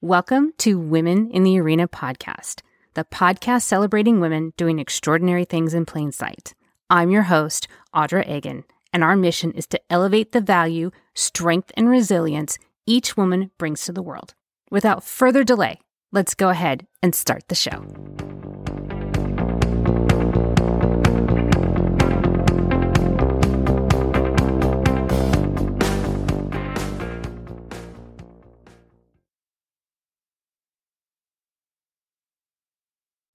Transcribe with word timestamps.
Welcome 0.00 0.52
to 0.58 0.78
Women 0.78 1.28
in 1.32 1.42
the 1.42 1.58
Arena 1.58 1.88
podcast, 1.88 2.60
the 2.94 3.02
podcast 3.02 3.62
celebrating 3.62 4.20
women 4.20 4.52
doing 4.56 4.78
extraordinary 4.78 5.44
things 5.44 5.74
in 5.74 5.86
plain 5.86 6.12
sight. 6.12 6.54
I'm 6.88 7.10
your 7.10 7.24
host, 7.24 7.66
Audra 7.92 8.24
Egan, 8.30 8.62
and 8.92 9.02
our 9.02 9.16
mission 9.16 9.50
is 9.50 9.66
to 9.66 9.80
elevate 9.90 10.30
the 10.30 10.40
value, 10.40 10.92
strength, 11.16 11.72
and 11.76 11.88
resilience 11.88 12.60
each 12.86 13.16
woman 13.16 13.50
brings 13.58 13.82
to 13.86 13.92
the 13.92 14.00
world. 14.00 14.34
Without 14.70 15.02
further 15.02 15.42
delay, 15.42 15.80
let's 16.12 16.36
go 16.36 16.50
ahead 16.50 16.86
and 17.02 17.12
start 17.12 17.48
the 17.48 17.56
show. 17.56 17.84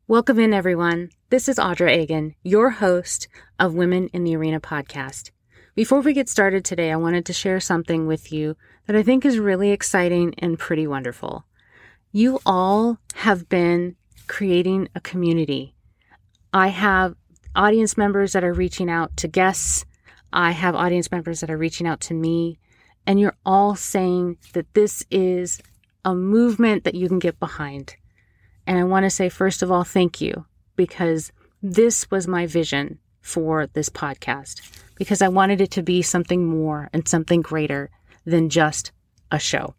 Welcome 0.05 0.37
in, 0.37 0.53
everyone. 0.53 1.11
This 1.29 1.47
is 1.47 1.55
Audra 1.55 1.97
Egan, 1.97 2.35
your 2.43 2.71
host 2.71 3.29
of 3.57 3.73
Women 3.73 4.09
in 4.11 4.25
the 4.25 4.35
Arena 4.35 4.59
podcast. 4.59 5.31
Before 5.75 6.01
we 6.01 6.11
get 6.11 6.27
started 6.27 6.65
today, 6.65 6.91
I 6.91 6.97
wanted 6.97 7.25
to 7.25 7.31
share 7.31 7.61
something 7.61 8.05
with 8.05 8.29
you 8.29 8.57
that 8.85 8.97
I 8.97 9.03
think 9.03 9.23
is 9.23 9.39
really 9.39 9.71
exciting 9.71 10.33
and 10.39 10.59
pretty 10.59 10.85
wonderful. 10.87 11.45
You 12.11 12.41
all 12.45 12.97
have 13.15 13.47
been 13.47 13.95
creating 14.27 14.89
a 14.93 14.99
community. 14.99 15.73
I 16.51 16.67
have 16.67 17.15
audience 17.55 17.95
members 17.95 18.33
that 18.33 18.43
are 18.43 18.53
reaching 18.53 18.89
out 18.89 19.15
to 19.15 19.29
guests. 19.29 19.85
I 20.33 20.51
have 20.51 20.75
audience 20.75 21.13
members 21.13 21.39
that 21.39 21.49
are 21.49 21.57
reaching 21.57 21.87
out 21.87 22.01
to 22.01 22.13
me. 22.13 22.59
And 23.07 23.21
you're 23.21 23.37
all 23.45 23.73
saying 23.73 24.35
that 24.51 24.73
this 24.73 25.05
is 25.09 25.61
a 26.03 26.13
movement 26.13 26.83
that 26.83 26.93
you 26.93 27.07
can 27.07 27.19
get 27.19 27.39
behind 27.39 27.95
and 28.65 28.79
I 28.79 28.83
want 28.83 29.03
to 29.03 29.09
say, 29.09 29.29
first 29.29 29.61
of 29.61 29.71
all, 29.71 29.83
thank 29.83 30.21
you 30.21 30.45
because 30.75 31.31
this 31.61 32.09
was 32.09 32.27
my 32.27 32.45
vision 32.45 32.99
for 33.21 33.67
this 33.67 33.89
podcast 33.89 34.61
because 34.95 35.21
I 35.21 35.27
wanted 35.27 35.61
it 35.61 35.71
to 35.71 35.83
be 35.83 36.01
something 36.01 36.45
more 36.45 36.89
and 36.93 37.07
something 37.07 37.41
greater 37.41 37.89
than 38.25 38.49
just 38.49 38.91
a 39.31 39.39
show. 39.39 39.75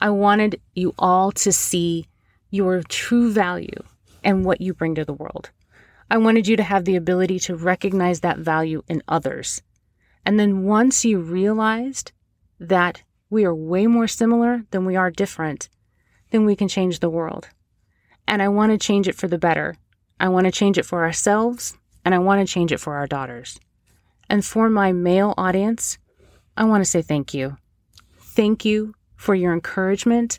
I 0.00 0.10
wanted 0.10 0.60
you 0.74 0.94
all 0.98 1.32
to 1.32 1.52
see 1.52 2.06
your 2.50 2.82
true 2.82 3.32
value 3.32 3.82
and 4.22 4.44
what 4.44 4.60
you 4.60 4.74
bring 4.74 4.94
to 4.94 5.04
the 5.04 5.12
world. 5.12 5.50
I 6.10 6.18
wanted 6.18 6.46
you 6.46 6.56
to 6.56 6.62
have 6.62 6.84
the 6.84 6.96
ability 6.96 7.38
to 7.40 7.56
recognize 7.56 8.20
that 8.20 8.38
value 8.38 8.82
in 8.88 9.02
others. 9.08 9.62
And 10.24 10.38
then 10.38 10.64
once 10.64 11.04
you 11.04 11.18
realized 11.20 12.12
that 12.60 13.02
we 13.30 13.44
are 13.44 13.54
way 13.54 13.86
more 13.86 14.08
similar 14.08 14.64
than 14.70 14.84
we 14.84 14.96
are 14.96 15.10
different, 15.10 15.68
then 16.30 16.44
we 16.44 16.56
can 16.56 16.68
change 16.68 17.00
the 17.00 17.10
world 17.10 17.48
and 18.28 18.42
I 18.42 18.48
want 18.48 18.70
to 18.70 18.78
change 18.78 19.08
it 19.08 19.16
for 19.16 19.26
the 19.26 19.38
better. 19.38 19.74
I 20.20 20.28
want 20.28 20.44
to 20.44 20.52
change 20.52 20.78
it 20.78 20.84
for 20.84 21.02
ourselves 21.02 21.76
and 22.04 22.14
I 22.14 22.18
want 22.18 22.46
to 22.46 22.52
change 22.52 22.70
it 22.70 22.78
for 22.78 22.94
our 22.94 23.06
daughters. 23.06 23.58
And 24.28 24.44
for 24.44 24.68
my 24.68 24.92
male 24.92 25.34
audience, 25.36 25.98
I 26.56 26.64
want 26.64 26.84
to 26.84 26.90
say 26.90 27.02
thank 27.02 27.32
you. 27.34 27.56
Thank 28.20 28.64
you 28.64 28.94
for 29.16 29.34
your 29.34 29.52
encouragement. 29.52 30.38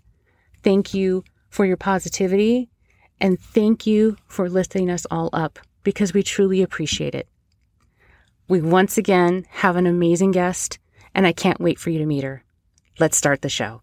Thank 0.64 0.94
you 0.94 1.24
for 1.50 1.66
your 1.66 1.78
positivity. 1.78 2.70
And 3.20 3.40
thank 3.40 3.88
you 3.88 4.18
for 4.28 4.48
lifting 4.48 4.90
us 4.90 5.06
all 5.10 5.30
up 5.34 5.60
because 5.84 6.14
we 6.14 6.24
truly 6.24 6.62
appreciate 6.62 7.16
it. 7.16 7.28
We 8.48 8.62
once 8.62 8.98
again 8.98 9.46
have 9.50 9.76
an 9.76 9.86
amazing 9.86 10.32
guest, 10.32 10.80
and 11.14 11.28
I 11.28 11.34
can't 11.34 11.60
wait 11.60 11.78
for 11.78 11.90
you 11.90 12.00
to 12.00 12.06
meet 12.06 12.24
her. 12.24 12.44
Let's 13.00 13.18
start 13.18 13.42
the 13.42 13.50
show. 13.50 13.82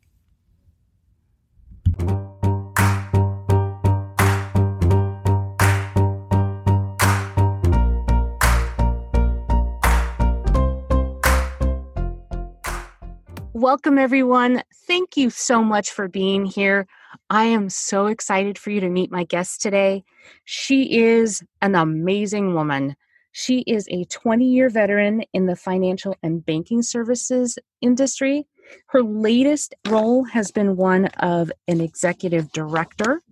Welcome, 13.59 13.97
everyone. 13.97 14.63
Thank 14.87 15.17
you 15.17 15.31
so 15.31 15.65
much 15.65 15.91
for 15.91 16.09
being 16.09 16.45
here. 16.45 16.87
I 17.31 17.45
am 17.45 17.71
so 17.71 18.05
excited 18.05 18.59
for 18.59 18.69
you 18.69 18.81
to 18.81 18.91
meet 18.91 19.11
my 19.11 19.25
guest 19.25 19.63
today. 19.63 20.05
She 20.45 20.99
is 20.99 21.43
an 21.63 21.75
amazing 21.75 22.53
woman. 22.53 22.97
She 23.33 23.61
is 23.61 23.89
a 23.91 24.05
20 24.05 24.45
year 24.45 24.69
veteran 24.69 25.23
in 25.33 25.47
the 25.47 25.57
financial 25.57 26.15
and 26.23 26.45
banking 26.45 26.83
services 26.83 27.59
industry. 27.81 28.47
Her 28.89 29.03
latest 29.03 29.75
role 29.89 30.25
has 30.25 30.51
been 30.51 30.77
one 30.77 31.07
of 31.21 31.51
an 31.67 31.81
executive 31.81 32.53
director. 32.53 33.23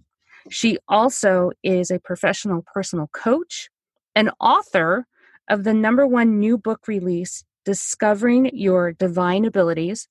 She 0.49 0.79
also 0.89 1.51
is 1.63 1.91
a 1.91 2.01
professional 2.01 2.65
personal 2.73 3.09
coach, 3.09 3.69
an 4.15 4.31
author 4.41 5.07
of 5.51 5.65
the 5.65 5.75
number 5.75 6.07
one 6.07 6.39
new 6.39 6.57
book 6.57 6.89
release, 6.89 7.45
Discovering 7.67 8.51
Your 8.55 8.93
Divine 8.93 9.45
Abilities 9.45 10.09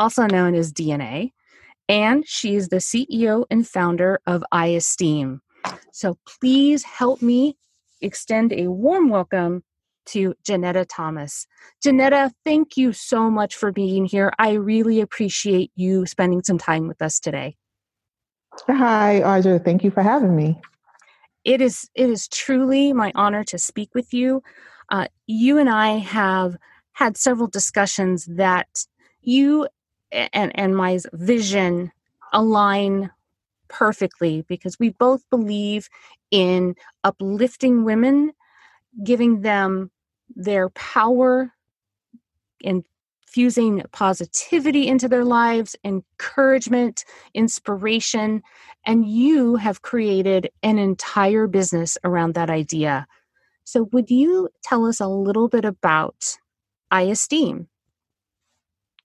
also 0.00 0.26
known 0.26 0.54
as 0.54 0.72
DNA, 0.72 1.32
and 1.86 2.26
she 2.26 2.56
is 2.56 2.70
the 2.70 2.76
CEO 2.76 3.44
and 3.50 3.68
founder 3.68 4.18
of 4.26 4.42
iEsteem. 4.50 5.40
So 5.92 6.16
please 6.40 6.82
help 6.84 7.20
me 7.20 7.58
extend 8.00 8.54
a 8.54 8.68
warm 8.68 9.10
welcome 9.10 9.62
to 10.06 10.34
Janetta 10.42 10.86
Thomas. 10.86 11.46
Janetta, 11.82 12.32
thank 12.46 12.78
you 12.78 12.94
so 12.94 13.30
much 13.30 13.54
for 13.54 13.72
being 13.72 14.06
here. 14.06 14.32
I 14.38 14.52
really 14.52 15.02
appreciate 15.02 15.70
you 15.76 16.06
spending 16.06 16.42
some 16.42 16.56
time 16.56 16.88
with 16.88 17.02
us 17.02 17.20
today. 17.20 17.56
Hi, 18.68 19.20
Audra. 19.22 19.62
Thank 19.62 19.84
you 19.84 19.90
for 19.90 20.02
having 20.02 20.34
me. 20.34 20.58
It 21.44 21.60
is 21.60 21.90
it 21.94 22.08
is 22.08 22.26
truly 22.26 22.94
my 22.94 23.12
honor 23.14 23.44
to 23.44 23.58
speak 23.58 23.94
with 23.94 24.14
you. 24.14 24.42
Uh, 24.88 25.08
you 25.26 25.58
and 25.58 25.68
I 25.68 25.98
have 25.98 26.56
had 26.92 27.18
several 27.18 27.48
discussions 27.48 28.24
that 28.24 28.86
you 29.20 29.68
and 30.12 30.58
and 30.58 30.76
my 30.76 30.98
vision 31.12 31.92
align 32.32 33.10
perfectly 33.68 34.42
because 34.48 34.78
we 34.78 34.90
both 34.90 35.28
believe 35.30 35.88
in 36.30 36.74
uplifting 37.04 37.84
women 37.84 38.32
giving 39.04 39.42
them 39.42 39.90
their 40.34 40.68
power 40.70 41.52
infusing 42.60 43.82
positivity 43.92 44.88
into 44.88 45.08
their 45.08 45.24
lives 45.24 45.76
encouragement 45.84 47.04
inspiration 47.34 48.42
and 48.86 49.08
you 49.08 49.56
have 49.56 49.82
created 49.82 50.50
an 50.62 50.78
entire 50.78 51.46
business 51.46 51.96
around 52.04 52.34
that 52.34 52.50
idea. 52.50 53.06
So 53.64 53.88
would 53.92 54.10
you 54.10 54.48
tell 54.64 54.86
us 54.86 55.00
a 55.00 55.06
little 55.06 55.48
bit 55.48 55.64
about 55.64 56.38
iEsteem 56.92 57.66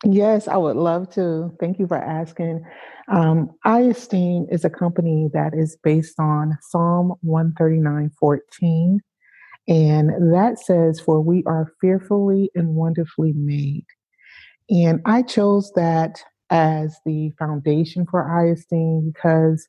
Yes, 0.06 0.50
I 0.50 0.58
would 0.58 0.78
love 0.78 1.12
to. 1.16 1.56
Thank 1.62 1.80
you 1.80 1.88
for 1.88 1.98
asking. 1.98 2.66
Um, 3.10 3.52
iEsteem 3.68 4.48
is 4.52 4.66
a 4.66 4.72
company 4.72 5.30
that 5.34 5.54
is 5.56 5.78
based 5.84 6.20
on 6.20 6.58
Psalm 6.64 7.16
139:14, 7.24 9.00
and 9.68 10.34
that 10.34 10.60
says, 10.60 11.00
"For 11.02 11.22
we 11.22 11.44
are 11.46 11.74
fearfully 11.82 12.52
and 12.56 12.76
wonderfully 12.76 13.34
made." 13.34 13.86
And 14.70 15.02
I 15.06 15.24
chose 15.24 15.72
that 15.76 16.24
as 16.52 17.00
the 17.06 17.32
foundation 17.40 18.06
for 18.08 18.24
iEsteem 18.26 19.14
because 19.14 19.68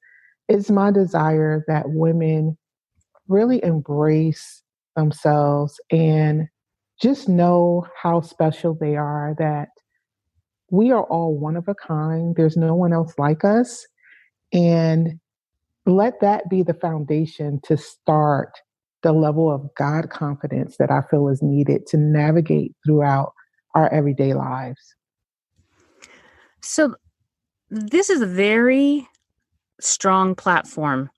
it's 0.49 0.71
my 0.71 0.93
desire 0.93 1.65
that 1.69 1.91
women 1.91 2.59
really 3.29 3.63
embrace 3.65 4.63
themselves 4.97 5.81
and 5.91 6.49
just 7.03 7.29
know 7.29 7.87
how 8.03 8.21
special 8.21 8.75
they 8.81 8.97
are. 8.97 9.35
That 9.39 9.71
we 10.71 10.91
are 10.91 11.05
all 11.05 11.37
one 11.37 11.57
of 11.57 11.69
a 11.69 11.75
kind. 11.75 12.35
There's 12.37 12.57
no 12.57 12.75
one 12.75 12.93
else 12.93 13.15
like 13.19 13.45
us. 13.45 13.87
And 14.53 15.21
let 15.87 16.21
that 16.21 16.49
be 16.51 16.63
the 16.63 16.75
foundation 16.75 17.61
to 17.65 17.77
start 17.77 18.53
the 19.03 19.13
level 19.13 19.53
of 19.53 19.73
God 19.77 20.11
confidence 20.11 20.77
that 20.79 20.91
I 20.91 21.03
feel 21.09 21.29
is 21.29 21.43
needed 21.43 21.87
to 21.89 21.97
navigate 21.97 22.75
throughout 22.85 23.33
our 23.75 23.93
everyday 23.93 24.35
lives. 24.35 24.81
So, 26.63 26.97
this 27.71 28.11
is 28.11 28.21
a 28.21 28.27
very 28.27 29.07
strong 29.81 30.35
platform, 30.35 31.11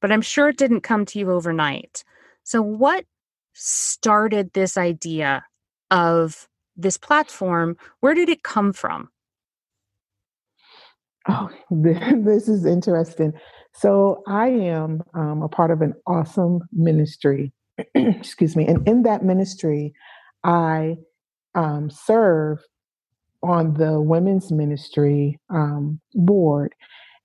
but 0.00 0.12
I'm 0.12 0.22
sure 0.22 0.48
it 0.48 0.56
didn't 0.56 0.82
come 0.82 1.04
to 1.06 1.18
you 1.18 1.30
overnight. 1.30 2.04
So, 2.44 2.62
what 2.62 3.04
started 3.52 4.52
this 4.52 4.78
idea 4.78 5.44
of 5.90 6.48
this 6.76 6.96
platform, 6.96 7.76
where 8.00 8.14
did 8.14 8.28
it 8.28 8.42
come 8.42 8.72
from? 8.72 9.10
Oh, 11.28 11.50
this 11.70 12.48
is 12.48 12.64
interesting. 12.64 13.32
So 13.74 14.22
I 14.26 14.48
am 14.48 15.02
um, 15.14 15.42
a 15.42 15.48
part 15.48 15.70
of 15.70 15.82
an 15.82 15.94
awesome 16.06 16.60
ministry. 16.72 17.52
Excuse 17.94 18.54
me. 18.54 18.66
And 18.66 18.86
in 18.86 19.02
that 19.02 19.24
ministry, 19.24 19.94
I 20.44 20.96
um, 21.54 21.90
serve 21.90 22.60
on 23.42 23.74
the 23.74 24.00
women's 24.00 24.50
ministry 24.52 25.38
um, 25.50 26.00
board. 26.14 26.74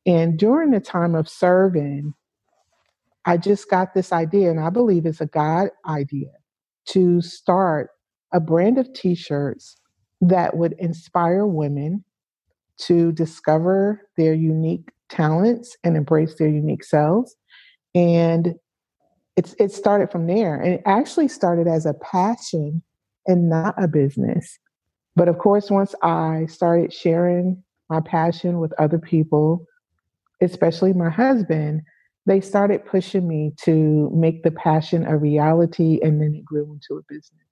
And 0.05 0.37
during 0.37 0.71
the 0.71 0.79
time 0.79 1.15
of 1.15 1.29
serving, 1.29 2.13
I 3.25 3.37
just 3.37 3.69
got 3.69 3.93
this 3.93 4.11
idea, 4.11 4.49
and 4.49 4.59
I 4.59 4.69
believe 4.69 5.05
it's 5.05 5.21
a 5.21 5.27
God 5.27 5.69
idea 5.85 6.31
to 6.87 7.21
start 7.21 7.91
a 8.31 8.39
brand 8.39 8.77
of 8.77 8.91
t 8.93 9.15
shirts 9.15 9.77
that 10.21 10.57
would 10.57 10.73
inspire 10.73 11.45
women 11.45 12.03
to 12.77 13.11
discover 13.11 14.07
their 14.17 14.33
unique 14.33 14.89
talents 15.09 15.75
and 15.83 15.97
embrace 15.97 16.35
their 16.35 16.47
unique 16.47 16.83
selves. 16.83 17.35
And 17.95 18.55
it's, 19.35 19.55
it 19.59 19.71
started 19.71 20.11
from 20.11 20.27
there. 20.27 20.55
And 20.55 20.73
it 20.73 20.81
actually 20.85 21.27
started 21.27 21.67
as 21.67 21.85
a 21.85 21.93
passion 21.93 22.81
and 23.25 23.49
not 23.49 23.81
a 23.81 23.87
business. 23.87 24.59
But 25.15 25.27
of 25.27 25.37
course, 25.37 25.69
once 25.69 25.95
I 26.01 26.45
started 26.47 26.93
sharing 26.93 27.61
my 27.89 28.01
passion 28.01 28.59
with 28.59 28.73
other 28.79 28.99
people, 28.99 29.65
especially 30.41 30.93
my 30.93 31.09
husband, 31.09 31.81
they 32.25 32.41
started 32.41 32.85
pushing 32.85 33.27
me 33.27 33.53
to 33.63 34.09
make 34.13 34.43
the 34.43 34.51
passion 34.51 35.05
a 35.05 35.17
reality 35.17 35.99
and 36.03 36.21
then 36.21 36.35
it 36.35 36.45
grew 36.45 36.71
into 36.71 36.99
a 36.99 37.13
business. 37.13 37.48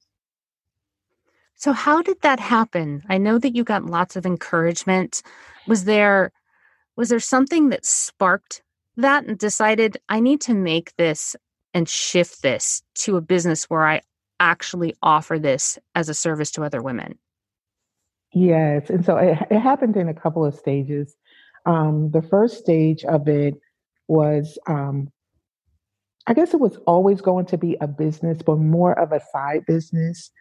So 1.58 1.74
how 1.74 2.04
did 2.04 2.22
that 2.22 2.40
happen? 2.40 3.04
I 3.10 3.18
know 3.18 3.40
that 3.40 3.56
you 3.56 3.64
got 3.64 3.86
lots 3.86 4.16
of 4.16 4.26
encouragement. 4.26 5.24
Was 5.68 5.86
there 5.86 6.32
was 6.96 7.10
there 7.10 7.20
something 7.20 7.70
that 7.70 7.86
sparked 7.86 8.64
that 8.96 9.26
and 9.26 9.38
decided 9.38 9.98
I 10.10 10.20
need 10.20 10.42
to 10.42 10.54
make 10.54 10.96
this 10.96 11.36
and 11.74 11.88
shift 11.88 12.42
this 12.42 12.82
to 12.96 13.18
a 13.18 13.22
business 13.22 13.66
where 13.66 13.86
I 13.86 14.02
actually 14.40 14.96
offer 15.04 15.38
this 15.38 15.78
as 15.94 16.10
a 16.10 16.14
service 16.14 16.52
to 16.52 16.64
other 16.64 16.82
women? 16.82 17.18
Yes. 18.34 18.90
And 18.90 19.06
so 19.06 19.18
it, 19.18 19.38
it 19.50 19.60
happened 19.60 19.96
in 19.98 20.10
a 20.10 20.14
couple 20.14 20.46
of 20.46 20.56
stages. 20.56 21.16
Um, 21.66 22.12
the 22.12 22.22
first 22.22 22.60
stage 22.60 23.04
of 23.06 23.28
it 23.28 23.56
was, 24.08 24.58
um, 24.68 25.12
I 26.26 26.34
guess 26.34 26.54
it 26.54 26.60
was 26.60 26.78
always 26.88 27.22
going 27.22 27.46
to 27.48 27.58
be 27.58 27.78
a 27.82 27.88
business, 27.88 28.42
but 28.42 28.58
more 28.58 28.98
of 28.98 29.12
a 29.12 29.22
side 29.32 29.66
business. 29.66 30.32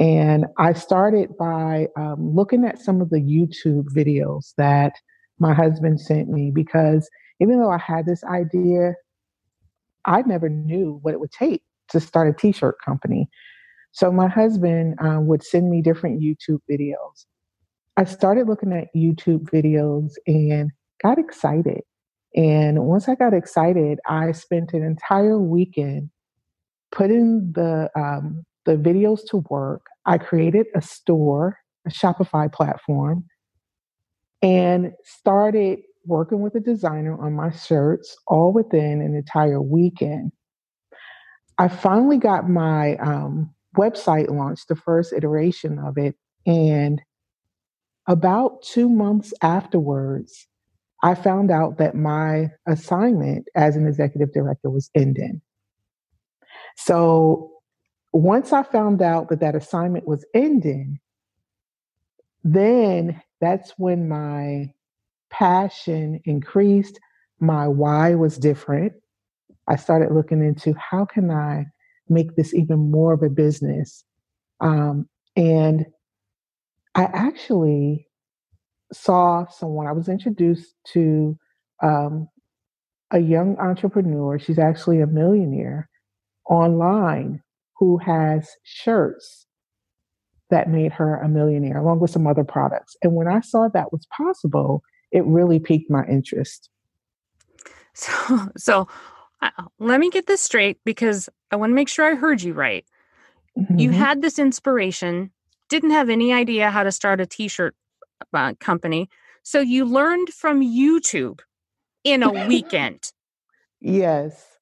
And 0.00 0.46
I 0.58 0.74
started 0.74 1.36
by 1.36 1.88
um, 1.96 2.34
looking 2.34 2.64
at 2.64 2.78
some 2.78 3.00
of 3.00 3.10
the 3.10 3.20
YouTube 3.20 3.86
videos 3.94 4.54
that 4.56 4.92
my 5.38 5.54
husband 5.54 6.00
sent 6.00 6.28
me 6.28 6.52
because 6.54 7.08
even 7.40 7.60
though 7.60 7.70
I 7.70 7.78
had 7.78 8.06
this 8.06 8.22
idea, 8.24 8.94
I 10.04 10.22
never 10.22 10.48
knew 10.48 10.98
what 11.02 11.14
it 11.14 11.20
would 11.20 11.32
take 11.32 11.62
to 11.90 12.00
start 12.00 12.28
a 12.28 12.32
t 12.32 12.52
shirt 12.52 12.76
company. 12.84 13.28
So 13.92 14.12
my 14.12 14.28
husband 14.28 14.96
um, 15.00 15.26
would 15.26 15.42
send 15.42 15.70
me 15.70 15.82
different 15.82 16.20
YouTube 16.20 16.60
videos. 16.70 17.26
I 17.96 18.04
started 18.04 18.46
looking 18.46 18.72
at 18.72 18.94
YouTube 18.94 19.50
videos 19.50 20.12
and 20.26 20.70
got 21.02 21.18
excited. 21.18 21.80
And 22.36 22.84
once 22.84 23.08
I 23.08 23.16
got 23.16 23.34
excited, 23.34 23.98
I 24.06 24.32
spent 24.32 24.72
an 24.72 24.84
entire 24.84 25.38
weekend 25.38 26.10
putting 26.92 27.52
the 27.52 27.90
um, 27.96 28.44
the 28.68 28.76
videos 28.76 29.20
to 29.30 29.38
work. 29.48 29.86
I 30.04 30.18
created 30.18 30.66
a 30.76 30.82
store, 30.82 31.56
a 31.86 31.90
Shopify 31.90 32.52
platform, 32.52 33.24
and 34.42 34.92
started 35.04 35.78
working 36.04 36.42
with 36.42 36.54
a 36.54 36.60
designer 36.60 37.18
on 37.18 37.32
my 37.32 37.50
shirts 37.50 38.14
all 38.26 38.52
within 38.52 39.00
an 39.00 39.14
entire 39.14 39.62
weekend. 39.62 40.32
I 41.56 41.68
finally 41.68 42.18
got 42.18 42.50
my 42.50 42.96
um, 42.96 43.54
website 43.76 44.28
launched, 44.28 44.68
the 44.68 44.76
first 44.76 45.14
iteration 45.14 45.78
of 45.78 45.96
it, 45.96 46.14
and 46.46 47.00
about 48.06 48.60
two 48.62 48.90
months 48.90 49.32
afterwards, 49.40 50.46
I 51.02 51.14
found 51.14 51.50
out 51.50 51.78
that 51.78 51.94
my 51.94 52.50
assignment 52.66 53.46
as 53.54 53.76
an 53.76 53.86
executive 53.86 54.32
director 54.34 54.68
was 54.68 54.90
ending. 54.94 55.40
So 56.76 57.57
once 58.12 58.52
I 58.52 58.62
found 58.62 59.02
out 59.02 59.28
that 59.28 59.40
that 59.40 59.54
assignment 59.54 60.06
was 60.06 60.24
ending, 60.34 60.98
then 62.44 63.20
that's 63.40 63.72
when 63.76 64.08
my 64.08 64.72
passion 65.30 66.20
increased. 66.24 66.98
My 67.40 67.68
why 67.68 68.14
was 68.14 68.38
different. 68.38 68.94
I 69.68 69.76
started 69.76 70.12
looking 70.12 70.42
into 70.42 70.74
how 70.74 71.04
can 71.04 71.30
I 71.30 71.66
make 72.08 72.34
this 72.36 72.54
even 72.54 72.90
more 72.90 73.12
of 73.12 73.22
a 73.22 73.28
business. 73.28 74.04
Um, 74.60 75.08
and 75.36 75.86
I 76.94 77.04
actually 77.04 78.08
saw 78.92 79.46
someone, 79.46 79.86
I 79.86 79.92
was 79.92 80.08
introduced 80.08 80.74
to 80.92 81.38
um, 81.82 82.28
a 83.10 83.18
young 83.18 83.56
entrepreneur. 83.58 84.38
She's 84.38 84.58
actually 84.58 85.00
a 85.00 85.06
millionaire 85.06 85.88
online 86.48 87.42
who 87.78 87.98
has 87.98 88.48
shirts 88.64 89.46
that 90.50 90.68
made 90.68 90.92
her 90.92 91.16
a 91.20 91.28
millionaire, 91.28 91.78
along 91.78 92.00
with 92.00 92.10
some 92.10 92.26
other 92.26 92.44
products. 92.44 92.96
And 93.02 93.14
when 93.14 93.28
I 93.28 93.40
saw 93.40 93.68
that 93.68 93.92
was 93.92 94.06
possible, 94.16 94.82
it 95.12 95.24
really 95.24 95.58
piqued 95.58 95.90
my 95.90 96.04
interest. 96.06 96.70
So, 98.00 98.48
so 98.56 98.88
uh, 99.42 99.50
let 99.80 99.98
me 99.98 100.08
get 100.08 100.28
this 100.28 100.40
straight 100.40 100.78
because 100.84 101.28
I 101.50 101.56
want 101.56 101.70
to 101.70 101.74
make 101.74 101.88
sure 101.88 102.04
I 102.04 102.14
heard 102.14 102.40
you 102.40 102.52
right. 102.52 102.84
Mm-hmm. 103.58 103.76
You 103.76 103.90
had 103.90 104.22
this 104.22 104.38
inspiration, 104.38 105.32
didn't 105.68 105.90
have 105.90 106.08
any 106.08 106.32
idea 106.32 106.70
how 106.70 106.84
to 106.84 106.92
start 106.92 107.20
a 107.20 107.26
t-shirt 107.26 107.74
uh, 108.32 108.54
company, 108.60 109.10
so 109.42 109.58
you 109.58 109.84
learned 109.84 110.28
from 110.28 110.60
YouTube 110.60 111.40
in 112.04 112.22
a 112.22 112.30
weekend. 112.46 113.10
yes. 113.80 114.57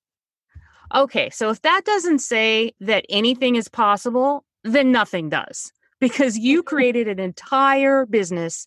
Okay, 0.94 1.30
so 1.30 1.50
if 1.50 1.62
that 1.62 1.84
doesn't 1.84 2.20
say 2.20 2.72
that 2.80 3.04
anything 3.08 3.56
is 3.56 3.68
possible, 3.68 4.44
then 4.64 4.92
nothing 4.92 5.28
does 5.28 5.72
because 6.00 6.36
you 6.38 6.62
created 6.62 7.08
an 7.08 7.18
entire 7.18 8.06
business 8.06 8.66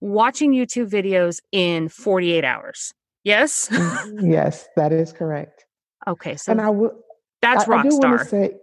watching 0.00 0.52
YouTube 0.52 0.90
videos 0.90 1.40
in 1.52 1.88
48 1.88 2.44
hours. 2.44 2.92
Yes? 3.24 3.68
Mm, 3.70 4.20
yes, 4.32 4.68
that 4.76 4.92
is 4.92 5.12
correct. 5.12 5.64
Okay, 6.06 6.36
so 6.36 6.52
and 6.52 6.60
I 6.60 6.70
will 6.70 6.92
that's 7.42 7.64
I, 7.64 7.70
rock 7.70 7.86
I 7.86 7.88
do 7.88 7.96
star. 7.96 8.24
Say, 8.26 8.54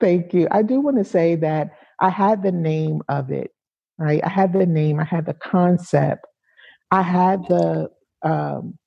thank 0.00 0.34
you. 0.34 0.48
I 0.50 0.62
do 0.62 0.80
want 0.80 0.98
to 0.98 1.04
say 1.04 1.36
that 1.36 1.70
I 2.00 2.10
had 2.10 2.42
the 2.42 2.52
name 2.52 3.00
of 3.08 3.30
it, 3.30 3.52
right? 3.96 4.20
I 4.22 4.28
had 4.28 4.52
the 4.52 4.66
name, 4.66 5.00
I 5.00 5.04
had 5.04 5.24
the 5.24 5.34
concept, 5.34 6.26
I 6.90 7.02
had 7.02 7.42
the 7.48 7.88
um, 8.22 8.78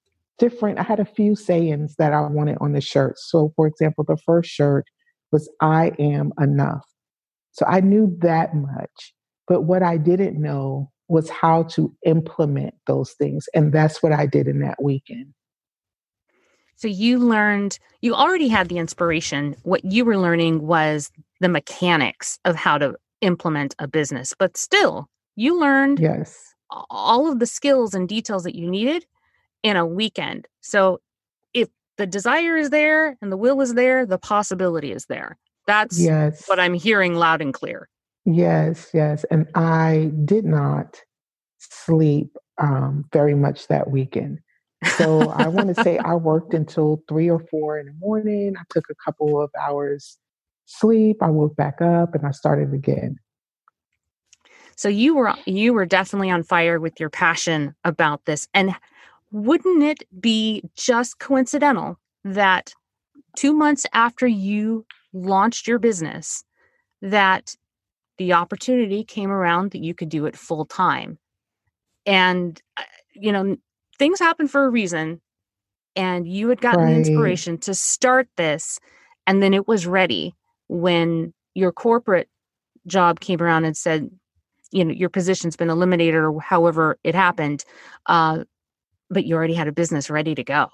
different, 0.42 0.80
I 0.80 0.84
had 0.84 1.00
a 1.00 1.06
few 1.06 1.36
sayings 1.36 1.96
that 2.00 2.14
I 2.14 2.22
wanted 2.22 2.58
on 2.60 2.74
the 2.74 2.82
shirt. 2.82 3.20
So, 3.20 3.54
for 3.56 3.68
example, 3.68 4.04
the 4.04 4.18
first 4.26 4.50
shirt 4.50 4.86
was 5.32 5.48
I 5.62 5.92
am 6.00 6.34
enough. 6.42 6.84
So 7.52 7.64
I 7.68 7.80
knew 7.80 8.18
that 8.22 8.56
much. 8.56 9.14
But 9.48 9.62
what 9.62 9.84
I 9.84 9.98
didn't 9.98 10.42
know 10.42 10.90
was 11.10 11.30
how 11.30 11.64
to 11.64 11.96
implement 12.06 12.74
those 12.88 13.12
things. 13.14 13.48
And 13.54 13.72
that's 13.72 14.02
what 14.02 14.14
I 14.14 14.26
did 14.26 14.48
in 14.48 14.62
that 14.62 14.82
weekend. 14.82 15.28
So 16.76 16.88
you 16.88 17.20
learned, 17.20 17.78
you 18.02 18.16
already 18.16 18.48
had 18.48 18.68
the 18.68 18.80
inspiration. 18.80 19.56
What 19.62 19.86
you 19.86 20.04
were 20.04 20.18
learning 20.18 20.66
was 20.66 21.12
the 21.40 21.50
mechanics 21.50 22.40
of 22.46 22.56
how 22.56 22.80
to 22.80 22.96
implement 23.22 23.76
a 23.78 23.88
business, 23.88 24.34
but 24.40 24.58
still, 24.58 25.08
you 25.36 25.60
learned 25.60 26.00
yes. 26.00 26.56
all 26.90 27.32
of 27.32 27.38
the 27.38 27.46
skills 27.46 27.94
and 27.94 28.10
details 28.10 28.44
that 28.44 28.56
you 28.56 28.68
needed 28.68 29.06
in 29.64 29.78
a 29.78 29.86
weekend. 29.86 30.48
So 30.62 31.00
if 31.54 31.70
the 31.98 32.06
desire 32.06 32.58
is 32.58 32.70
there 32.70 33.18
and 33.22 33.32
the 33.32 33.38
will 33.38 33.62
is 33.62 33.74
there, 33.74 34.06
the 34.06 34.18
possibility 34.18 34.92
is 34.92 35.06
there. 35.06 35.38
That's 35.68 36.00
yes. 36.00 36.48
what 36.48 36.60
I'm 36.60 36.74
hearing 36.74 37.16
loud 37.16 37.42
and 37.42 37.54
clear. 37.54 37.88
Yes, 38.26 38.90
yes. 38.94 39.24
And 39.32 39.48
I 39.56 40.12
did 40.26 40.46
not 40.46 41.02
sleep 41.60 42.36
um, 42.58 43.06
very 43.12 43.36
much 43.36 43.68
that 43.68 43.90
weekend. 43.90 44.40
So 44.98 45.30
I 45.30 45.48
want 45.48 45.76
to 45.76 45.84
say 45.84 45.98
I 46.00 46.14
worked 46.16 46.54
until 46.54 47.04
three 47.08 47.30
or 47.30 47.40
four 47.40 47.80
in 47.80 47.88
the 47.88 47.94
morning. 47.94 48.56
I 48.58 48.64
took 48.70 48.86
a 48.90 48.96
couple 49.04 49.42
of 49.42 49.50
hours 49.60 50.18
sleep. 50.66 51.18
I 51.22 51.30
woke 51.30 51.56
back 51.56 51.82
up 51.82 52.16
and 52.16 52.26
I 52.26 52.32
started 52.32 52.74
again. 52.74 53.18
So 54.76 54.90
you 54.90 55.16
were 55.16 55.34
you 55.46 55.74
were 55.74 55.86
definitely 55.86 56.32
on 56.32 56.44
fire 56.44 56.80
with 56.80 57.00
your 57.00 57.10
passion 57.10 57.76
about 57.84 58.26
this. 58.26 58.48
And 58.54 58.74
wouldn't 59.32 59.84
it 59.84 60.04
be 60.20 60.64
just 60.76 61.20
coincidental 61.20 61.98
that 62.24 62.74
2 63.38 63.54
months 63.54 63.86
after 63.94 64.28
you 64.28 64.86
launched 65.14 65.68
your 65.68 65.80
business 65.80 66.44
that 67.02 67.56
the 68.18 68.34
opportunity 68.34 69.04
came 69.04 69.32
around 69.32 69.72
that 69.72 69.84
you 69.84 69.94
could 69.94 70.10
do 70.10 70.26
it 70.26 70.38
full 70.38 70.66
time. 70.66 71.18
And, 72.06 72.62
uh, 72.78 72.84
you 73.14 73.32
know, 73.32 73.58
things 73.98 74.20
happen 74.20 74.48
for 74.48 74.66
a 74.66 74.70
reason. 74.70 75.22
And 75.96 76.28
you 76.28 76.48
had 76.50 76.62
gotten 76.62 76.86
right. 76.86 76.96
inspiration 76.96 77.58
to 77.60 77.74
start 77.74 78.28
this. 78.38 78.80
And 79.28 79.42
then 79.42 79.54
it 79.54 79.68
was 79.68 79.88
ready 79.88 80.36
when 80.68 81.34
your 81.54 81.72
corporate 81.72 82.30
job 82.88 83.20
came 83.20 83.42
around 83.42 83.66
and 83.66 83.76
said, 83.76 84.10
you 84.72 84.86
know, 84.86 84.94
your 84.94 85.10
position's 85.10 85.56
been 85.56 85.70
eliminated 85.70 86.16
or 86.16 86.40
however 86.40 86.98
it 87.04 87.14
happened. 87.14 87.66
Uh, 88.06 88.44
but 89.12 89.26
you 89.26 89.36
already 89.36 89.54
had 89.54 89.68
a 89.68 89.72
business 89.72 90.10
ready 90.10 90.34
to 90.36 90.44
go. 90.44 90.70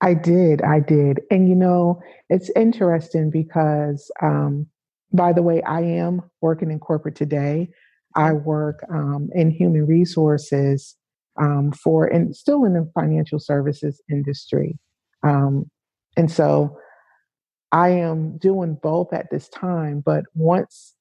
I 0.00 0.14
did. 0.14 0.62
I 0.62 0.80
did. 0.80 1.20
And 1.30 1.48
you 1.48 1.54
know, 1.54 2.02
it's 2.28 2.50
interesting 2.56 3.30
because, 3.30 4.10
um, 4.20 4.66
by 5.12 5.32
the 5.32 5.42
way, 5.42 5.62
I 5.62 5.82
am 5.82 6.22
working 6.40 6.70
in 6.70 6.80
corporate 6.80 7.14
today. 7.14 7.68
I 8.16 8.32
work 8.32 8.84
um, 8.90 9.30
in 9.32 9.50
human 9.50 9.86
resources 9.86 10.96
um, 11.40 11.72
for, 11.72 12.06
and 12.06 12.34
still 12.34 12.64
in 12.64 12.74
the 12.74 12.90
financial 12.94 13.38
services 13.38 14.02
industry. 14.10 14.78
Um, 15.22 15.70
and 16.16 16.30
so 16.30 16.78
I 17.70 17.90
am 17.90 18.38
doing 18.38 18.76
both 18.82 19.12
at 19.12 19.30
this 19.30 19.48
time. 19.48 20.02
But 20.04 20.24
once, 20.34 20.94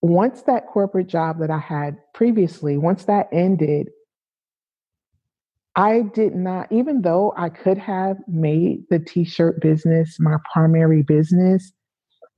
once 0.00 0.42
that 0.42 0.66
corporate 0.68 1.08
job 1.08 1.40
that 1.40 1.50
I 1.50 1.58
had 1.58 1.98
previously, 2.14 2.78
once 2.78 3.04
that 3.04 3.28
ended, 3.32 3.88
I 5.76 6.02
did 6.14 6.34
not, 6.34 6.72
even 6.72 7.02
though 7.02 7.34
I 7.36 7.50
could 7.50 7.76
have 7.76 8.16
made 8.26 8.84
the 8.88 8.98
t 8.98 9.24
shirt 9.24 9.60
business 9.60 10.16
my 10.18 10.36
primary 10.52 11.02
business, 11.02 11.72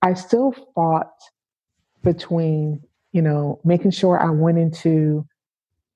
I 0.02 0.14
still 0.14 0.52
fought 0.74 1.12
between, 2.02 2.80
you 3.12 3.22
know, 3.22 3.60
making 3.64 3.92
sure 3.92 4.20
I 4.20 4.30
went 4.30 4.58
into, 4.58 5.24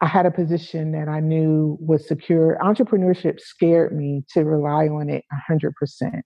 I 0.00 0.06
had 0.06 0.24
a 0.24 0.30
position 0.30 0.92
that 0.92 1.08
I 1.08 1.18
knew 1.18 1.76
was 1.80 2.06
secure. 2.06 2.58
Entrepreneurship 2.62 3.40
scared 3.40 3.96
me 3.96 4.24
to 4.34 4.44
rely 4.44 4.86
on 4.86 5.10
it 5.10 5.24
100%. 5.50 6.22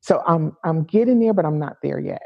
So 0.00 0.22
I'm 0.26 0.52
I'm 0.64 0.84
getting 0.84 1.18
there, 1.18 1.32
but 1.32 1.46
I'm 1.46 1.58
not 1.58 1.76
there 1.82 1.98
yet. 1.98 2.20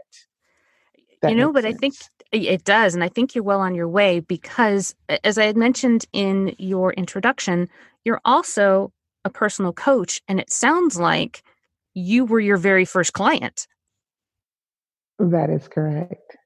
That 1.23 1.31
you 1.31 1.37
know, 1.37 1.53
but 1.53 1.65
sense. 1.65 1.75
I 1.75 1.79
think 1.79 1.95
it 2.31 2.65
does. 2.65 2.95
And 2.95 3.03
I 3.03 3.09
think 3.09 3.35
you're 3.35 3.45
well 3.45 3.61
on 3.61 3.75
your 3.75 3.89
way 3.89 4.21
because, 4.21 4.95
as 5.25 5.39
I 5.39 5.45
had 5.45 5.57
mentioned 5.57 6.05
in 6.13 6.55
your 6.59 6.93
introduction, 6.93 7.69
you're 8.05 8.21
also 8.25 8.93
a 9.25 9.31
personal 9.31 9.73
coach. 9.73 10.21
And 10.29 10.39
it 10.39 10.53
sounds 10.53 10.99
like 10.99 11.43
you 11.95 12.25
were 12.25 12.41
your 12.41 12.57
very 12.57 12.85
first 12.85 13.13
client. 13.13 13.67
That 15.19 15.51
is 15.51 15.67
correct. 15.67 16.37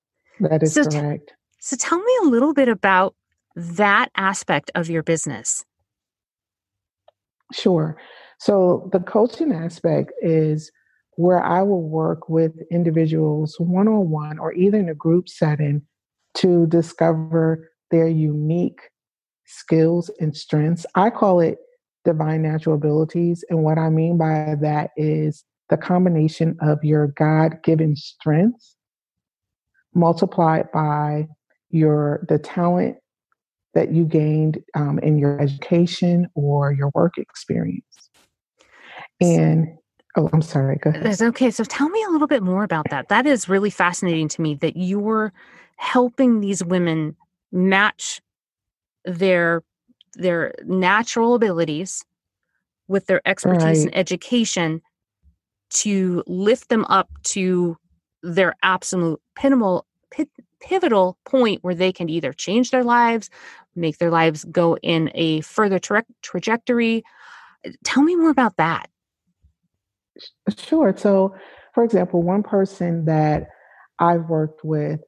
That 0.41 0.63
is 0.63 0.73
so 0.73 0.85
correct. 0.85 1.29
T- 1.29 1.35
so 1.61 1.77
tell 1.77 1.99
me 1.99 2.13
a 2.23 2.27
little 2.27 2.55
bit 2.55 2.69
about 2.69 3.15
that 3.55 4.09
aspect 4.17 4.71
of 4.75 4.89
your 4.89 5.03
business. 5.03 5.65
Sure. 7.53 7.99
So 8.39 8.89
the 8.93 9.01
coaching 9.01 9.53
aspect 9.53 10.13
is 10.23 10.73
where 11.17 11.43
I 11.43 11.63
will 11.63 11.83
work 11.83 12.29
with 12.29 12.53
individuals 12.71 13.57
one 13.59 13.89
on 13.89 14.11
one 14.11 14.39
or 14.39 14.53
either 14.55 14.79
in 14.79 14.89
a 14.89 14.95
group 14.95 15.29
setting 15.29 15.83
to 16.35 16.67
discover 16.67 17.71
their 17.91 18.09
unique 18.09 18.81
skills 19.45 20.11
and 20.21 20.37
strengths. 20.37 20.87
I 20.95 21.11
call 21.11 21.41
it 21.41 21.59
divine 22.05 22.43
natural 22.43 22.75
abilities. 22.75 23.45
And 23.51 23.63
what 23.63 23.79
I 23.79 23.91
mean 23.91 24.17
by 24.17 24.57
that 24.61 24.91
is 24.97 25.45
the 25.69 25.77
combination 25.77 26.57
of 26.61 26.83
your 26.83 27.09
God 27.09 27.63
given 27.63 27.97
strengths 27.97 28.77
multiplied 29.95 30.71
by 30.73 31.29
your 31.71 32.25
the 32.29 32.39
talent 32.39 32.97
that 33.75 33.93
you 33.93 34.05
gained 34.05 34.63
um, 34.75 34.99
in 34.99 35.19
your 35.19 35.41
education 35.41 36.29
or 36.35 36.73
your 36.73 36.91
work 36.95 37.17
experience. 37.17 38.11
And 39.21 39.79
Oh, 40.17 40.29
I'm 40.33 40.43
sorry. 40.43 40.77
Go 40.77 40.91
ahead. 40.91 41.05
That's 41.05 41.23
okay. 41.23 41.51
So 41.51 41.65
tell 41.65 41.89
me 41.89 42.03
a 42.07 42.11
little 42.11 42.27
bit 42.27 42.43
more 42.43 42.65
about 42.65 42.91
that. 42.91 43.09
That 43.09 43.27
is 43.27 43.49
really 43.49 43.71
fascinating 43.71 44.29
to 44.29 44.43
me 44.43 44.55
that 44.57 44.77
you're 44.77 45.33
helping 45.77 46.41
these 46.41 46.63
women 46.65 47.17
match 47.51 48.21
their 49.05 49.63
their 50.15 50.55
natural 50.65 51.35
abilities 51.35 52.05
with 52.87 53.07
their 53.07 53.23
expertise 53.27 53.65
right. 53.65 53.87
and 53.87 53.97
education 53.97 54.83
to 55.71 56.23
lift 56.27 56.69
them 56.69 56.85
up 56.87 57.09
to 57.23 57.77
their 58.23 58.55
absolute 58.63 59.21
pivotal 59.35 59.87
pivotal 60.61 61.17
point 61.25 61.65
where 61.65 61.75
they 61.75 61.91
can 61.91 62.09
either 62.09 62.33
change 62.33 62.71
their 62.71 62.85
lives, 62.85 63.31
make 63.75 63.99
their 63.99 64.11
lives 64.11 64.45
go 64.45 64.77
in 64.77 65.11
a 65.15 65.41
further 65.41 65.79
tra- 65.79 66.05
trajectory. 66.21 67.03
Tell 67.83 68.03
me 68.03 68.15
more 68.15 68.31
about 68.31 68.59
that. 68.59 68.89
Sure. 70.59 70.95
So, 70.97 71.35
for 71.75 71.85
example, 71.85 72.23
one 72.23 72.43
person 72.43 73.05
that 73.07 73.47
I've 73.99 74.29
worked 74.29 74.65
with, 74.65 75.01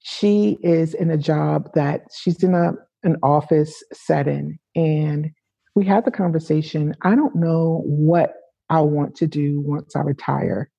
she 0.00 0.58
is 0.62 0.94
in 0.94 1.10
a 1.10 1.16
job 1.18 1.70
that 1.74 2.02
she's 2.16 2.42
in 2.42 2.54
a 2.54 2.72
an 3.04 3.16
office 3.22 3.82
setting, 3.92 4.58
and 4.74 5.30
we 5.76 5.84
had 5.84 6.04
the 6.04 6.10
conversation. 6.10 6.94
I 7.02 7.14
don't 7.16 7.36
know 7.36 7.82
what 7.86 8.34
I 8.70 8.80
want 8.82 9.16
to 9.16 9.26
do 9.26 9.62
once 9.64 9.96
I 9.96 10.00
retire. 10.00 10.70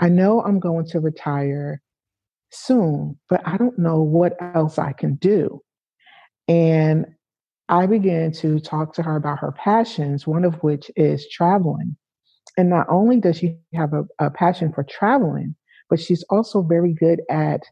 I 0.00 0.08
know 0.10 0.42
I'm 0.42 0.60
going 0.60 0.86
to 0.88 1.00
retire 1.00 1.82
soon, 2.52 3.18
but 3.30 3.42
I 3.46 3.56
don't 3.58 3.78
know 3.78 4.02
what 4.02 4.34
else 4.40 4.78
I 4.78 4.92
can 4.92 5.16
do. 5.16 5.60
And 6.48 7.06
I 7.68 7.86
began 7.86 8.32
to 8.34 8.60
talk 8.60 8.94
to 8.94 9.02
her 9.02 9.16
about 9.16 9.40
her 9.40 9.52
passions, 9.52 10.26
one 10.26 10.44
of 10.44 10.56
which 10.62 10.90
is 10.96 11.28
traveling. 11.30 11.96
And 12.56 12.70
not 12.70 12.86
only 12.88 13.18
does 13.18 13.38
she 13.38 13.56
have 13.74 13.92
a, 13.92 14.04
a 14.18 14.30
passion 14.30 14.72
for 14.72 14.84
traveling, 14.84 15.54
but 15.90 16.00
she's 16.00 16.24
also 16.30 16.62
very 16.62 16.92
good 16.92 17.20
at 17.30 17.62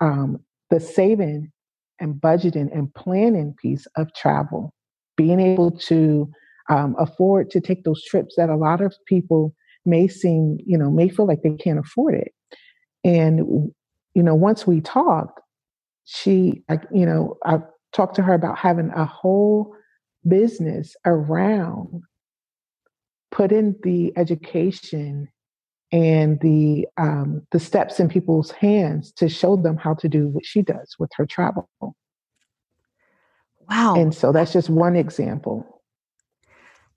um, 0.00 0.38
the 0.70 0.80
saving 0.80 1.52
and 2.00 2.14
budgeting 2.14 2.74
and 2.76 2.92
planning 2.94 3.54
piece 3.60 3.86
of 3.96 4.12
travel, 4.14 4.74
being 5.16 5.40
able 5.40 5.70
to 5.70 6.30
um, 6.70 6.96
afford 6.98 7.50
to 7.50 7.60
take 7.60 7.84
those 7.84 8.02
trips 8.04 8.34
that 8.36 8.48
a 8.48 8.56
lot 8.56 8.80
of 8.80 8.94
people 9.06 9.54
may 9.84 10.08
seem, 10.08 10.58
you 10.64 10.78
know, 10.78 10.90
may 10.90 11.08
feel 11.08 11.26
like 11.26 11.42
they 11.42 11.50
can't 11.50 11.78
afford 11.78 12.14
it. 12.14 12.32
And, 13.04 13.72
you 14.14 14.22
know, 14.22 14.34
once 14.34 14.66
we 14.66 14.80
talked, 14.80 15.40
she, 16.04 16.62
I, 16.68 16.78
you 16.92 17.06
know, 17.06 17.36
I 17.44 17.58
talked 17.92 18.16
to 18.16 18.22
her 18.22 18.34
about 18.34 18.58
having 18.58 18.90
a 18.90 19.04
whole 19.04 19.74
business 20.26 20.96
around 21.04 22.02
put 23.30 23.52
in 23.52 23.76
the 23.82 24.12
education 24.16 25.28
and 25.92 26.38
the 26.40 26.86
um, 26.96 27.46
the 27.50 27.60
steps 27.60 27.98
in 27.98 28.08
people's 28.08 28.50
hands 28.50 29.12
to 29.12 29.28
show 29.28 29.56
them 29.56 29.76
how 29.76 29.94
to 29.94 30.08
do 30.08 30.28
what 30.28 30.46
she 30.46 30.62
does 30.62 30.96
with 30.98 31.10
her 31.16 31.26
travel. 31.26 31.68
Wow! 33.68 33.94
And 33.96 34.14
so 34.14 34.32
that's 34.32 34.52
just 34.52 34.70
one 34.70 34.96
example. 34.96 35.82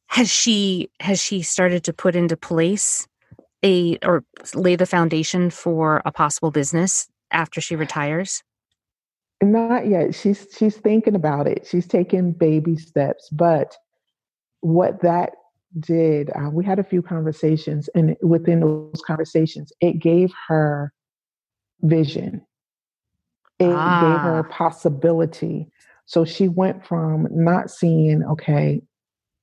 Has 0.08 0.30
she 0.30 0.92
has 1.00 1.20
she 1.22 1.42
started 1.42 1.84
to 1.86 1.94
put 1.94 2.16
into 2.16 2.38
place 2.38 3.08
a 3.64 3.98
or 4.04 4.24
lay 4.54 4.76
the 4.76 4.86
foundation 4.86 5.50
for 5.50 6.02
a 6.06 6.12
possible 6.12 6.52
business 6.52 7.08
after 7.32 7.62
she 7.62 7.76
retires? 7.76 8.44
Not 9.42 9.88
yet. 9.88 10.14
She's 10.14 10.48
she's 10.56 10.78
thinking 10.78 11.16
about 11.16 11.48
it. 11.48 11.66
She's 11.68 11.88
taking 11.88 12.32
baby 12.32 12.78
steps, 12.78 13.30
but 13.32 13.76
what 14.62 15.02
that 15.02 15.34
did, 15.80 16.30
uh, 16.36 16.50
we 16.52 16.66
had 16.66 16.80
a 16.80 16.84
few 16.84 17.02
conversations, 17.02 17.90
and 17.96 18.16
within 18.22 18.60
those 18.60 19.02
conversations, 19.06 19.72
it 19.82 20.00
gave 20.00 20.32
her 20.48 20.94
vision. 21.82 22.46
It 23.60 23.74
ah. 23.74 24.02
gave 24.02 24.20
her 24.22 24.40
ah. 24.40 24.54
possibility. 24.54 25.68
So 26.06 26.26
she 26.26 26.48
went 26.48 26.86
from 26.86 27.28
not 27.32 27.72
seeing, 27.72 28.24
okay, 28.24 28.82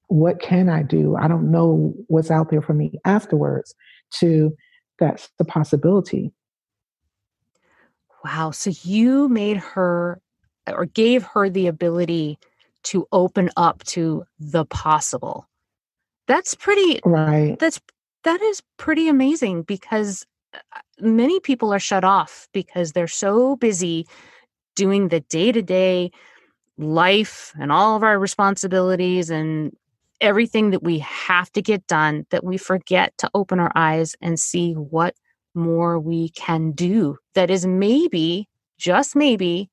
what 0.08 0.40
can 0.40 0.68
I 0.68 0.82
do? 0.82 1.16
I 1.16 1.28
don't 1.28 1.50
know 1.50 1.94
what's 2.08 2.30
out 2.30 2.50
there 2.50 2.62
for 2.62 2.74
me 2.74 2.98
afterwards, 3.04 3.74
to 4.18 4.56
that's 4.98 5.30
the 5.38 5.44
possibility. 5.44 6.32
Wow. 8.24 8.50
So 8.50 8.70
you 8.82 9.28
made 9.28 9.56
her 9.56 10.20
or 10.66 10.84
gave 10.84 11.22
her 11.22 11.48
the 11.48 11.68
ability 11.68 12.38
to 12.82 13.06
open 13.12 13.50
up 13.56 13.82
to 13.84 14.24
the 14.38 14.64
possible. 14.66 15.48
That's 16.30 16.54
pretty 16.54 17.00
right. 17.04 17.58
That's 17.58 17.80
that 18.22 18.40
is 18.40 18.62
pretty 18.76 19.08
amazing 19.08 19.62
because 19.62 20.24
uh, 20.54 20.58
many 21.00 21.40
people 21.40 21.74
are 21.74 21.80
shut 21.80 22.04
off 22.04 22.46
because 22.52 22.92
they're 22.92 23.08
so 23.08 23.56
busy 23.56 24.06
doing 24.76 25.08
the 25.08 25.18
day-to-day 25.20 26.12
life 26.78 27.52
and 27.58 27.72
all 27.72 27.96
of 27.96 28.04
our 28.04 28.16
responsibilities 28.16 29.28
and 29.28 29.76
everything 30.20 30.70
that 30.70 30.84
we 30.84 31.00
have 31.00 31.50
to 31.52 31.62
get 31.62 31.84
done 31.88 32.24
that 32.30 32.44
we 32.44 32.56
forget 32.56 33.12
to 33.18 33.28
open 33.34 33.58
our 33.58 33.72
eyes 33.74 34.14
and 34.20 34.38
see 34.38 34.74
what 34.74 35.16
more 35.56 35.98
we 35.98 36.28
can 36.28 36.70
do 36.70 37.16
that 37.34 37.50
is 37.50 37.66
maybe 37.66 38.48
just 38.78 39.16
maybe 39.16 39.68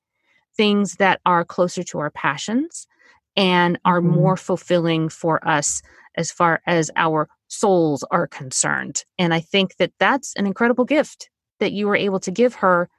things 0.56 0.96
that 0.96 1.22
are 1.24 1.46
closer 1.46 1.84
to 1.84 2.00
our 2.00 2.10
passions 2.10 2.88
and 3.38 3.80
are 3.86 4.02
mm-hmm. 4.02 4.16
more 4.16 4.36
fulfilling 4.36 5.08
for 5.08 5.48
us 5.48 5.82
as 6.18 6.32
far 6.32 6.60
as 6.66 6.90
our 6.96 7.30
souls 7.48 8.04
are 8.10 8.28
concerned. 8.28 9.06
And 9.18 9.34
I 9.34 9.40
think 9.40 9.78
that 9.78 9.94
that's 10.00 10.34
an 10.36 10.48
incredible 10.48 10.84
gift 10.84 11.30
that 11.60 11.72
you 11.72 11.88
were 11.88 11.96
able 11.96 12.20
to 12.22 12.32
give 12.32 12.56
her 12.56 12.90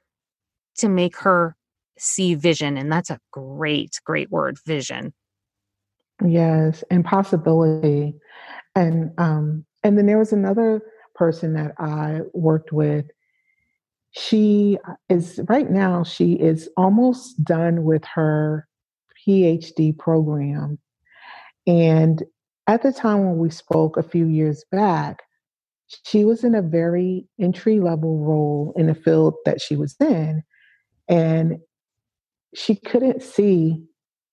to 0.78 0.88
make 0.88 1.16
her 1.18 1.56
see 1.98 2.34
vision. 2.36 2.78
And 2.78 2.90
that's 2.90 3.10
a 3.10 3.18
great, 3.32 4.00
great 4.04 4.30
word, 4.30 4.56
vision. 4.64 5.12
Yes, 6.24 6.84
and 6.90 7.04
possibility. 7.04 8.14
And 8.74 9.10
um 9.18 9.64
and 9.82 9.98
then 9.98 10.06
there 10.06 10.18
was 10.18 10.32
another 10.32 10.80
person 11.14 11.54
that 11.54 11.72
I 11.78 12.20
worked 12.32 12.72
with. 12.72 13.06
She 14.12 14.78
is 15.08 15.40
right 15.48 15.68
now 15.68 16.04
she 16.04 16.34
is 16.34 16.68
almost 16.76 17.42
done 17.44 17.82
with 17.82 18.04
her 18.14 18.67
PhD 19.26 19.96
program. 19.96 20.78
And 21.66 22.22
at 22.66 22.82
the 22.82 22.92
time 22.92 23.24
when 23.24 23.38
we 23.38 23.50
spoke 23.50 23.96
a 23.96 24.02
few 24.02 24.26
years 24.26 24.64
back, 24.70 25.22
she 26.04 26.24
was 26.24 26.44
in 26.44 26.54
a 26.54 26.62
very 26.62 27.26
entry 27.40 27.80
level 27.80 28.18
role 28.18 28.74
in 28.76 28.86
the 28.86 28.94
field 28.94 29.34
that 29.44 29.60
she 29.60 29.76
was 29.76 29.96
in. 30.00 30.42
And 31.08 31.58
she 32.54 32.76
couldn't 32.76 33.22
see, 33.22 33.82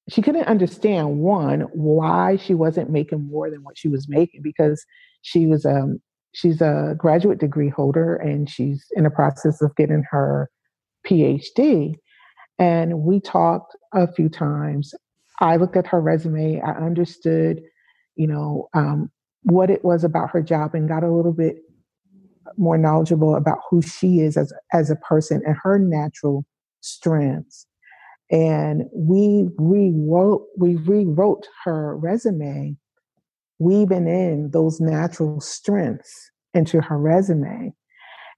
she 0.10 0.22
couldn't 0.22 0.48
understand 0.48 1.20
one, 1.20 1.62
why 1.74 2.38
she 2.38 2.54
wasn't 2.54 2.90
making 2.90 3.28
more 3.28 3.50
than 3.50 3.64
what 3.64 3.78
she 3.78 3.88
was 3.88 4.10
making 4.10 4.42
because 4.42 4.86
she 5.22 5.46
was 5.46 5.66
um 5.66 6.00
she's 6.34 6.62
a 6.62 6.96
graduate 6.98 7.40
degree 7.40 7.70
holder 7.70 8.16
and 8.16 8.50
she's 8.50 8.86
in 8.96 9.06
the 9.06 9.10
process 9.10 9.62
of 9.62 9.76
getting 9.76 10.04
her 10.12 10.50
PhD. 11.08 11.96
And 12.58 13.02
we 13.02 13.20
talked 13.20 13.76
a 13.94 14.12
few 14.12 14.30
times. 14.30 14.94
I 15.40 15.58
looked 15.58 15.76
at 15.76 15.88
her 15.88 16.00
resume. 16.00 16.62
I 16.62 16.72
understood, 16.72 17.62
you 18.16 18.28
know, 18.28 18.70
um, 18.74 19.12
what 19.44 19.70
it 19.70 19.84
was 19.84 20.04
about 20.04 20.32
her 20.32 20.42
job 20.42 20.74
and 20.74 20.88
got 20.88 21.04
a 21.04 21.12
little 21.12 21.34
bit 21.34 21.58
more 22.58 22.78
knowledgeable 22.78 23.36
about 23.36 23.60
who 23.70 23.82
she 23.82 24.20
is 24.20 24.38
as, 24.38 24.54
as 24.74 24.90
a 24.90 24.96
person 24.96 25.42
and 25.46 25.56
her 25.62 25.78
natural 25.78 26.46
strengths. 26.82 27.68
And 28.32 28.84
we 28.94 29.50
rewrote, 29.58 30.46
we 30.58 30.76
rewrote 30.76 31.48
her 31.64 31.96
resume, 31.98 32.78
weaving 33.60 34.08
in 34.08 34.50
those 34.52 34.80
natural 34.80 35.40
strengths 35.42 36.32
into 36.54 36.82
her 36.82 36.98
resume. 36.98 37.74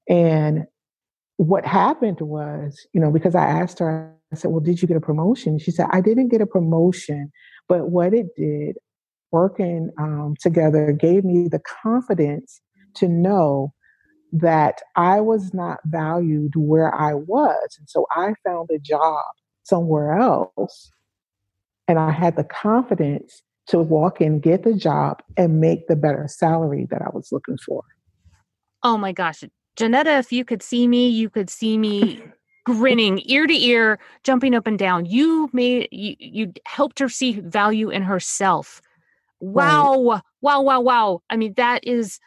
And 0.10 0.66
what 1.38 1.66
happened 1.66 2.20
was, 2.22 2.86
you 2.94 3.00
know, 3.00 3.12
because 3.12 3.36
I 3.36 3.46
asked 3.46 3.80
her, 3.80 4.14
I 4.32 4.36
said, 4.36 4.52
Well, 4.52 4.60
did 4.60 4.82
you 4.82 4.88
get 4.88 4.98
a 4.98 5.02
promotion? 5.02 5.60
She 5.60 5.72
said, 5.72 5.88
I 5.92 6.02
didn't 6.02 6.30
get 6.30 6.42
a 6.42 6.48
promotion, 6.48 7.32
but 7.70 7.90
what 7.90 8.14
it 8.14 8.36
did, 8.36 8.78
working 9.32 9.92
um, 10.00 10.36
together, 10.40 10.92
gave 10.92 11.24
me 11.24 11.48
the 11.48 11.62
confidence 11.84 12.60
to 12.96 13.08
know 13.08 13.74
that 14.34 14.82
I 14.96 15.22
was 15.22 15.54
not 15.54 15.80
valued 15.86 16.54
where 16.56 16.94
I 16.94 17.14
was. 17.14 17.78
And 17.80 17.90
so 17.90 18.06
I 18.12 18.34
found 18.46 18.70
a 18.72 18.80
job 18.80 19.24
somewhere 19.64 20.20
else. 20.20 20.92
And 21.88 21.98
I 21.98 22.12
had 22.12 22.36
the 22.36 22.44
confidence 22.44 23.42
to 23.68 23.80
walk 23.80 24.20
in, 24.20 24.40
get 24.40 24.64
the 24.64 24.74
job, 24.74 25.22
and 25.38 25.62
make 25.62 25.88
the 25.88 25.96
better 25.96 26.28
salary 26.28 26.88
that 26.90 27.02
I 27.02 27.10
was 27.14 27.30
looking 27.32 27.58
for. 27.66 27.84
Oh 28.84 28.98
my 28.98 29.14
gosh. 29.14 29.44
Janetta, 29.78 30.18
if 30.18 30.32
you 30.32 30.44
could 30.44 30.64
see 30.64 30.88
me, 30.88 31.08
you 31.08 31.30
could 31.30 31.50
see 31.50 31.78
me 31.78 32.22
grinning 32.66 33.22
ear 33.26 33.48
to 33.48 33.54
ear, 33.54 34.00
jumping 34.24 34.54
up 34.54 34.68
and 34.68 34.78
down. 34.78 35.06
You 35.06 35.50
made 35.54 35.88
you, 35.92 36.16
you 36.20 36.54
helped 36.66 37.00
her 37.00 37.10
see 37.10 37.40
value 37.40 37.90
in 37.90 38.02
herself. 38.02 38.82
Wow. 39.40 39.92
Right. 39.92 40.22
Wow, 40.42 40.62
wow, 40.62 40.82
wow. 40.82 41.22
I 41.30 41.38
mean, 41.38 41.54
that 41.58 41.86
is 41.86 42.20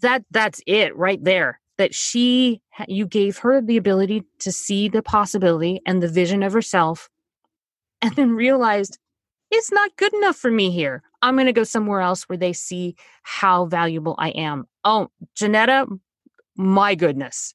that 0.00 0.24
that's 0.30 0.60
it 0.66 0.96
right 0.96 1.22
there. 1.22 1.60
That 1.78 1.94
she 1.94 2.60
you 2.88 3.06
gave 3.06 3.38
her 3.38 3.60
the 3.60 3.76
ability 3.76 4.24
to 4.40 4.52
see 4.52 4.88
the 4.88 5.02
possibility 5.02 5.80
and 5.86 6.02
the 6.02 6.08
vision 6.08 6.42
of 6.42 6.52
herself 6.52 7.08
and 8.04 8.14
then 8.16 8.32
realized 8.32 8.98
it's 9.50 9.72
not 9.72 9.96
good 9.96 10.12
enough 10.14 10.36
for 10.36 10.50
me 10.50 10.70
here. 10.70 11.02
I'm 11.22 11.36
going 11.36 11.46
to 11.46 11.52
go 11.52 11.64
somewhere 11.64 12.00
else 12.00 12.24
where 12.24 12.36
they 12.36 12.52
see 12.52 12.96
how 13.22 13.66
valuable 13.66 14.14
I 14.18 14.30
am. 14.30 14.66
Oh, 14.84 15.08
Janetta, 15.34 15.86
my 16.56 16.94
goodness. 16.94 17.54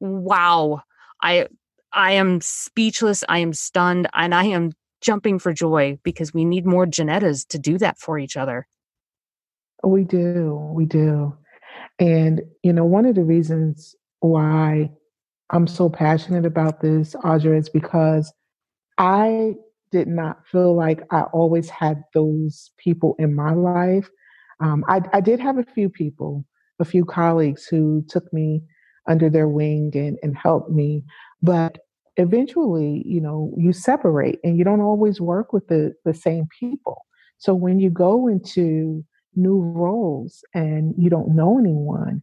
Wow. 0.00 0.82
I 1.22 1.48
I 1.92 2.12
am 2.12 2.40
speechless. 2.40 3.24
I 3.28 3.38
am 3.38 3.52
stunned 3.52 4.08
and 4.14 4.34
I 4.34 4.44
am 4.44 4.72
jumping 5.00 5.38
for 5.38 5.52
joy 5.52 5.98
because 6.02 6.34
we 6.34 6.44
need 6.44 6.66
more 6.66 6.86
Janettas 6.86 7.46
to 7.48 7.58
do 7.58 7.78
that 7.78 7.98
for 7.98 8.18
each 8.18 8.36
other. 8.36 8.66
We 9.84 10.04
do. 10.04 10.70
We 10.72 10.86
do. 10.86 11.36
And, 11.98 12.42
you 12.62 12.72
know, 12.72 12.84
one 12.84 13.06
of 13.06 13.14
the 13.14 13.24
reasons 13.24 13.94
why 14.20 14.90
I'm 15.50 15.66
so 15.66 15.88
passionate 15.88 16.44
about 16.44 16.80
this, 16.80 17.14
Audra, 17.24 17.58
is 17.58 17.68
because 17.68 18.32
I 18.98 19.54
did 19.90 20.08
not 20.08 20.46
feel 20.46 20.74
like 20.74 21.02
I 21.10 21.22
always 21.22 21.70
had 21.70 22.02
those 22.12 22.70
people 22.76 23.16
in 23.18 23.34
my 23.34 23.52
life. 23.52 24.10
Um, 24.60 24.84
I, 24.88 25.00
I 25.12 25.20
did 25.20 25.40
have 25.40 25.58
a 25.58 25.64
few 25.64 25.88
people, 25.88 26.44
a 26.78 26.84
few 26.84 27.04
colleagues 27.04 27.66
who 27.66 28.04
took 28.08 28.32
me 28.32 28.62
under 29.08 29.30
their 29.30 29.48
wing 29.48 29.90
and, 29.94 30.18
and 30.22 30.36
helped 30.36 30.70
me. 30.70 31.04
But 31.42 31.78
eventually, 32.16 33.02
you 33.06 33.20
know, 33.20 33.52
you 33.56 33.72
separate 33.72 34.38
and 34.44 34.58
you 34.58 34.64
don't 34.64 34.80
always 34.80 35.20
work 35.20 35.52
with 35.52 35.66
the, 35.68 35.94
the 36.04 36.14
same 36.14 36.46
people. 36.58 37.06
So 37.38 37.54
when 37.54 37.78
you 37.78 37.90
go 37.90 38.26
into 38.26 39.04
new 39.34 39.60
roles 39.60 40.44
and 40.54 40.94
you 40.98 41.08
don't 41.08 41.34
know 41.34 41.58
anyone, 41.58 42.22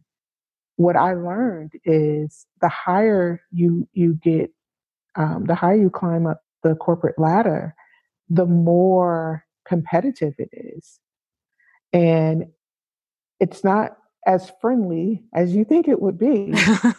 what 0.76 0.96
I 0.96 1.14
learned 1.14 1.72
is 1.84 2.46
the 2.60 2.68
higher 2.68 3.40
you 3.50 3.88
you 3.94 4.18
get, 4.22 4.50
um, 5.14 5.44
the 5.46 5.54
higher 5.54 5.76
you 5.76 5.88
climb 5.88 6.26
up 6.26 6.42
the 6.62 6.74
corporate 6.74 7.18
ladder, 7.18 7.74
the 8.28 8.44
more 8.44 9.44
competitive 9.66 10.34
it 10.38 10.50
is, 10.52 11.00
and 11.94 12.44
it's 13.40 13.64
not 13.64 13.96
as 14.26 14.50
friendly 14.60 15.22
as 15.34 15.54
you 15.54 15.64
think 15.64 15.88
it 15.88 16.02
would 16.02 16.18
be. 16.18 16.52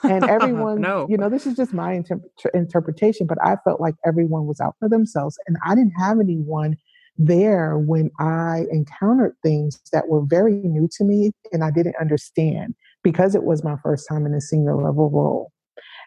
And 0.03 0.23
everyone, 0.29 0.81
no. 0.81 1.05
you 1.09 1.17
know, 1.17 1.29
this 1.29 1.45
is 1.45 1.55
just 1.55 1.73
my 1.73 1.93
inter- 1.93 2.21
interpretation, 2.53 3.27
but 3.27 3.37
I 3.43 3.57
felt 3.63 3.81
like 3.81 3.95
everyone 4.05 4.45
was 4.45 4.59
out 4.59 4.75
for 4.79 4.89
themselves, 4.89 5.37
and 5.45 5.57
I 5.65 5.75
didn't 5.75 5.93
have 5.99 6.19
anyone 6.19 6.77
there 7.17 7.77
when 7.77 8.11
I 8.19 8.65
encountered 8.71 9.35
things 9.43 9.79
that 9.91 10.07
were 10.07 10.23
very 10.25 10.53
new 10.53 10.87
to 10.97 11.03
me 11.03 11.31
and 11.51 11.63
I 11.63 11.71
didn't 11.71 11.95
understand 11.99 12.75
because 13.03 13.33
it 13.33 13.43
was 13.43 13.63
my 13.63 13.75
first 13.81 14.07
time 14.07 14.25
in 14.25 14.33
a 14.33 14.41
senior 14.41 14.75
level 14.75 15.09
role. 15.09 15.51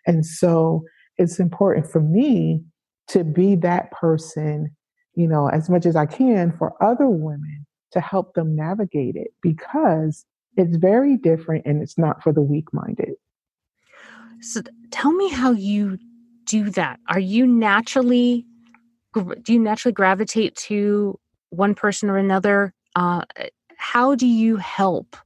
And 0.07 0.25
so 0.25 0.85
it's 1.19 1.41
important 1.41 1.91
for 1.91 2.01
me 2.01 2.63
to 3.09 3.25
be 3.25 3.57
that 3.57 3.91
person, 3.91 4.75
you 5.15 5.27
know, 5.27 5.49
as 5.49 5.69
much 5.69 5.85
as 5.85 5.97
I 5.97 6.07
can 6.07 6.53
for 6.57 6.81
other 6.83 7.09
women 7.09 7.67
to 7.93 8.01
help 8.01 8.35
them 8.35 8.55
navigate 8.55 9.17
it 9.17 9.33
because 9.43 10.25
it's 10.57 10.77
very 10.77 11.17
different 11.17 11.67
and 11.67 11.83
it's 11.83 11.99
not 11.99 12.23
for 12.23 12.33
the 12.33 12.43
weak 12.43 12.73
minded. 12.73 13.15
So 14.41 14.63
tell 14.91 15.13
me 15.13 15.29
how 15.31 15.53
you 15.53 15.99
do 16.47 16.71
that. 16.71 16.99
Are 17.09 17.21
you 17.21 17.47
naturally 17.47 18.47
do 19.43 19.53
you 19.53 19.59
naturally 19.59 19.93
gravitate 19.93 20.55
to 20.55 21.19
one 21.51 21.75
person 21.75 22.09
or 22.09 22.17
another? 22.17 22.73
Uh, 22.95 23.23
how 23.77 24.15
do 24.15 24.27
you 24.27 24.57
help 24.57 25.17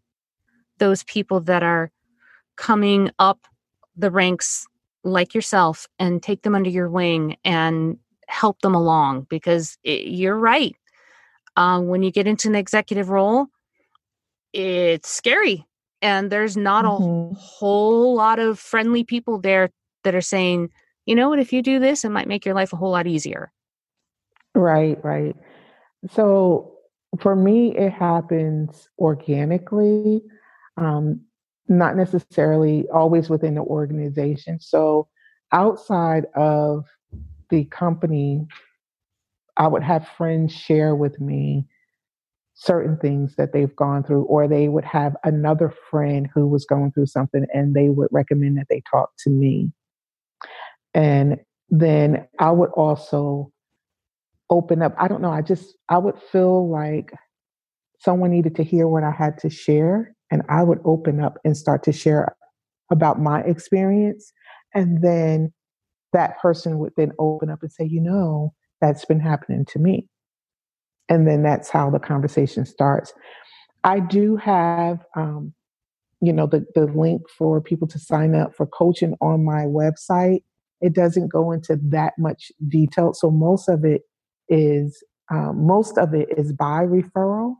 those 0.78 1.04
people 1.04 1.40
that 1.40 1.62
are 1.62 1.90
coming 2.56 3.10
up 3.18 3.46
the 3.96 4.10
ranks 4.10 4.66
like 5.02 5.34
yourself 5.34 5.86
and 5.98 6.22
take 6.22 6.42
them 6.42 6.54
under 6.54 6.70
your 6.70 6.88
wing 6.88 7.36
and 7.44 7.98
help 8.26 8.60
them 8.60 8.74
along? 8.74 9.26
Because 9.28 9.76
it, 9.84 10.06
you're 10.06 10.38
right. 10.38 10.74
Uh, 11.56 11.80
when 11.80 12.02
you 12.02 12.10
get 12.10 12.26
into 12.26 12.48
an 12.48 12.54
executive 12.54 13.10
role, 13.10 13.48
it's 14.54 15.10
scary. 15.10 15.66
And 16.00 16.30
there's 16.30 16.56
not 16.56 16.84
mm-hmm. 16.84 17.34
a 17.34 17.38
whole 17.38 18.14
lot 18.14 18.38
of 18.38 18.58
friendly 18.58 19.04
people 19.04 19.40
there 19.40 19.70
that 20.04 20.14
are 20.14 20.20
saying, 20.20 20.70
you 21.06 21.14
know 21.14 21.28
what, 21.28 21.38
if 21.38 21.52
you 21.52 21.62
do 21.62 21.78
this, 21.78 22.04
it 22.04 22.10
might 22.10 22.28
make 22.28 22.46
your 22.46 22.54
life 22.54 22.72
a 22.72 22.76
whole 22.76 22.90
lot 22.90 23.06
easier. 23.06 23.52
Right, 24.54 25.02
right. 25.04 25.34
So 26.10 26.74
for 27.20 27.34
me, 27.34 27.76
it 27.76 27.90
happens 27.90 28.88
organically, 28.98 30.22
um, 30.76 31.20
not 31.68 31.96
necessarily 31.96 32.86
always 32.92 33.28
within 33.28 33.54
the 33.54 33.62
organization. 33.62 34.60
So 34.60 35.08
outside 35.52 36.26
of 36.34 36.84
the 37.50 37.64
company, 37.64 38.46
I 39.56 39.66
would 39.66 39.82
have 39.82 40.06
friends 40.16 40.52
share 40.52 40.94
with 40.94 41.20
me 41.20 41.66
certain 42.54 42.96
things 42.96 43.34
that 43.36 43.52
they've 43.52 43.74
gone 43.76 44.04
through, 44.04 44.22
or 44.24 44.46
they 44.48 44.68
would 44.68 44.84
have 44.84 45.16
another 45.24 45.72
friend 45.90 46.28
who 46.34 46.46
was 46.46 46.64
going 46.64 46.92
through 46.92 47.06
something 47.06 47.46
and 47.52 47.74
they 47.74 47.88
would 47.88 48.08
recommend 48.12 48.56
that 48.56 48.66
they 48.70 48.82
talk 48.90 49.10
to 49.18 49.30
me. 49.30 49.72
And 50.94 51.38
then 51.68 52.26
I 52.38 52.52
would 52.52 52.70
also 52.70 53.50
open 54.50 54.82
up. 54.82 54.94
I 54.98 55.08
don't 55.08 55.20
know. 55.20 55.32
I 55.32 55.42
just, 55.42 55.74
I 55.88 55.98
would 55.98 56.18
feel 56.30 56.70
like 56.70 57.12
someone 57.98 58.30
needed 58.30 58.54
to 58.56 58.62
hear 58.62 58.86
what 58.86 59.02
I 59.02 59.10
had 59.10 59.38
to 59.38 59.50
share. 59.50 60.14
And 60.30 60.42
I 60.48 60.62
would 60.62 60.78
open 60.84 61.20
up 61.20 61.38
and 61.44 61.56
start 61.56 61.82
to 61.84 61.92
share 61.92 62.36
about 62.90 63.20
my 63.20 63.40
experience. 63.40 64.32
And 64.74 65.02
then 65.02 65.52
that 66.12 66.38
person 66.40 66.78
would 66.78 66.92
then 66.96 67.12
open 67.18 67.50
up 67.50 67.60
and 67.62 67.72
say, 67.72 67.84
you 67.84 68.00
know, 68.00 68.52
that's 68.80 69.04
been 69.04 69.20
happening 69.20 69.64
to 69.66 69.78
me. 69.78 70.08
And 71.08 71.26
then 71.26 71.42
that's 71.42 71.70
how 71.70 71.90
the 71.90 71.98
conversation 71.98 72.64
starts. 72.64 73.12
I 73.84 74.00
do 74.00 74.36
have, 74.36 75.04
um, 75.14 75.52
you 76.20 76.32
know, 76.32 76.46
the, 76.46 76.64
the 76.74 76.86
link 76.86 77.22
for 77.28 77.60
people 77.60 77.86
to 77.88 77.98
sign 77.98 78.34
up 78.34 78.54
for 78.54 78.66
coaching 78.66 79.14
on 79.20 79.44
my 79.44 79.64
website. 79.64 80.42
It 80.80 80.94
doesn't 80.94 81.28
go 81.28 81.52
into 81.52 81.78
that 81.82 82.14
much 82.18 82.50
detail. 82.68 83.12
So 83.12 83.30
most 83.30 83.68
of 83.68 83.84
it 83.84 84.02
is, 84.48 85.02
um, 85.30 85.66
most 85.66 85.98
of 85.98 86.14
it 86.14 86.28
is 86.36 86.52
by 86.52 86.84
referral, 86.84 87.56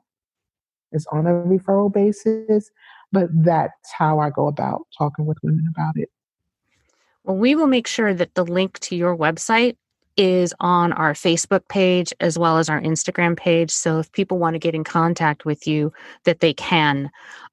it's 0.93 1.07
on 1.09 1.27
a 1.27 1.31
referral 1.31 1.93
basis, 1.93 2.71
but 3.13 3.29
that's 3.45 3.93
how 3.97 4.21
I 4.21 4.31
go 4.31 4.47
about 4.47 4.83
talking 4.97 5.27
with 5.27 5.39
women 5.43 5.67
about 5.75 5.97
it. 5.97 6.09
Well, 7.25 7.37
we 7.37 7.55
will 7.55 7.67
make 7.67 7.87
sure 7.87 8.15
that 8.15 8.35
the 8.35 8.45
link 8.45 8.79
to 8.81 8.97
your 8.97 9.17
website 9.17 9.77
is 10.17 10.55
on 10.61 10.93
our 10.93 11.13
Facebook 11.13 11.69
page 11.69 12.13
as 12.21 12.39
well 12.39 12.59
as 12.59 12.69
our 12.69 12.81
Instagram 12.81 13.37
page. 13.37 13.71
So 13.71 13.99
if 13.99 14.13
people 14.13 14.39
want 14.39 14.55
to 14.55 14.61
get 14.61 14.75
in 14.75 14.85
contact 14.85 15.45
with 15.45 15.67
you, 15.67 15.93
that 16.25 16.41
they 16.41 16.55
can. 16.55 17.11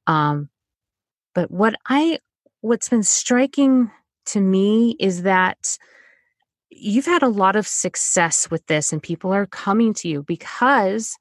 Um, 0.08 0.50
but 1.34 1.50
what 1.50 1.76
I, 1.88 2.20
what's 2.62 2.90
been 2.90 3.04
striking 3.04 3.92
to 4.28 4.42
me 4.42 4.96
is 5.00 5.24
that 5.24 5.78
you've 6.70 7.06
had 7.06 7.24
a 7.24 7.30
lot 7.30 7.56
of 7.56 7.68
success 7.68 8.50
with 8.50 8.66
this 8.68 8.94
and 8.94 9.02
people 9.02 9.34
are 9.34 9.46
coming 9.46 9.94
to 9.96 10.08
you 10.08 10.24
because 10.24 11.18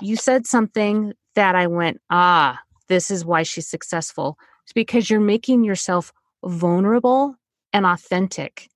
you 0.00 0.16
said 0.16 0.46
something 0.46 1.12
that 1.34 1.54
I 1.54 1.66
went, 1.66 2.00
ah, 2.10 2.58
this 2.88 3.10
is 3.10 3.24
why 3.24 3.42
she's 3.42 3.68
successful. 3.68 4.38
It's 4.64 4.72
because 4.72 5.10
you're 5.10 5.20
making 5.20 5.64
yourself 5.64 6.12
vulnerable 6.44 7.36
and 7.72 7.84
authentic 7.84 8.68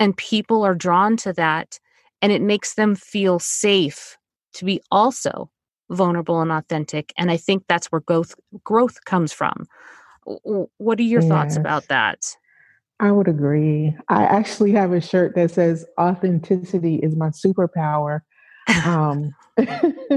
and 0.00 0.16
people 0.16 0.64
are 0.64 0.74
drawn 0.74 1.16
to 1.18 1.32
that 1.34 1.78
and 2.20 2.32
it 2.32 2.42
makes 2.42 2.74
them 2.74 2.96
feel 2.96 3.38
safe 3.38 4.16
to 4.54 4.64
be 4.64 4.80
also 4.90 5.50
vulnerable 5.90 6.40
and 6.40 6.50
authentic 6.50 7.12
and 7.16 7.30
i 7.30 7.36
think 7.36 7.62
that's 7.68 7.86
where 7.92 8.00
growth 8.00 8.34
growth 8.64 9.04
comes 9.04 9.32
from. 9.32 9.66
What 10.24 10.98
are 10.98 11.02
your 11.02 11.22
yes. 11.22 11.28
thoughts 11.28 11.56
about 11.56 11.88
that? 11.88 12.36
I 13.00 13.10
would 13.10 13.28
agree. 13.28 13.96
I 14.08 14.24
actually 14.24 14.72
have 14.72 14.92
a 14.92 15.00
shirt 15.00 15.34
that 15.34 15.50
says 15.50 15.86
authenticity 15.98 16.96
is 16.96 17.16
my 17.16 17.30
superpower. 17.30 18.20
Um, 18.84 19.34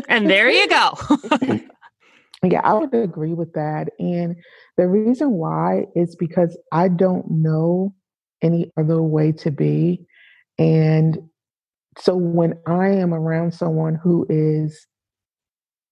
and 0.10 0.30
there 0.30 0.50
you 0.50 0.68
go. 0.68 0.98
Yeah 2.44 2.60
i 2.66 2.74
would 2.74 2.94
agree 2.94 3.34
with 3.34 3.54
that 3.54 3.88
and 4.00 4.36
the 4.76 4.86
reason 4.86 5.32
why 5.32 5.86
is 5.96 6.14
because 6.14 6.58
i 6.74 6.90
don't 6.90 7.32
know 7.32 7.96
any 8.44 8.72
other 8.78 9.02
way 9.02 9.32
to 9.32 9.52
be. 9.52 10.06
And 10.60 11.18
so 11.98 12.16
when 12.16 12.56
I 12.68 12.90
am 12.90 13.14
around 13.14 13.54
someone 13.54 13.96
who 13.96 14.26
is 14.30 14.88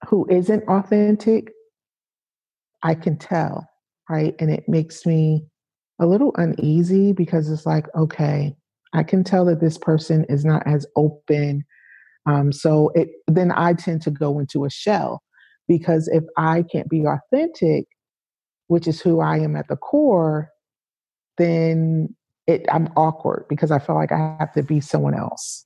who 0.07 0.27
isn't 0.29 0.67
authentic, 0.67 1.51
I 2.83 2.95
can 2.95 3.17
tell, 3.17 3.67
right? 4.09 4.35
And 4.39 4.51
it 4.51 4.67
makes 4.67 5.05
me 5.05 5.45
a 5.99 6.07
little 6.07 6.33
uneasy 6.35 7.13
because 7.13 7.49
it's 7.49 7.65
like, 7.67 7.85
okay, 7.95 8.55
I 8.93 9.03
can 9.03 9.23
tell 9.23 9.45
that 9.45 9.61
this 9.61 9.77
person 9.77 10.25
is 10.27 10.43
not 10.43 10.65
as 10.65 10.85
open. 10.95 11.63
Um, 12.25 12.51
so 12.51 12.91
it 12.95 13.09
then 13.27 13.51
I 13.51 13.73
tend 13.73 14.01
to 14.03 14.11
go 14.11 14.39
into 14.39 14.65
a 14.65 14.69
shell 14.69 15.21
because 15.67 16.07
if 16.07 16.23
I 16.37 16.63
can't 16.63 16.89
be 16.89 17.05
authentic, 17.05 17.85
which 18.67 18.87
is 18.87 19.01
who 19.01 19.21
I 19.21 19.37
am 19.37 19.55
at 19.55 19.67
the 19.67 19.75
core, 19.75 20.49
then 21.37 22.15
it 22.47 22.65
I'm 22.71 22.89
awkward 22.95 23.45
because 23.49 23.71
I 23.71 23.79
feel 23.79 23.95
like 23.95 24.11
I 24.11 24.35
have 24.39 24.53
to 24.53 24.63
be 24.63 24.79
someone 24.79 25.13
else. 25.13 25.65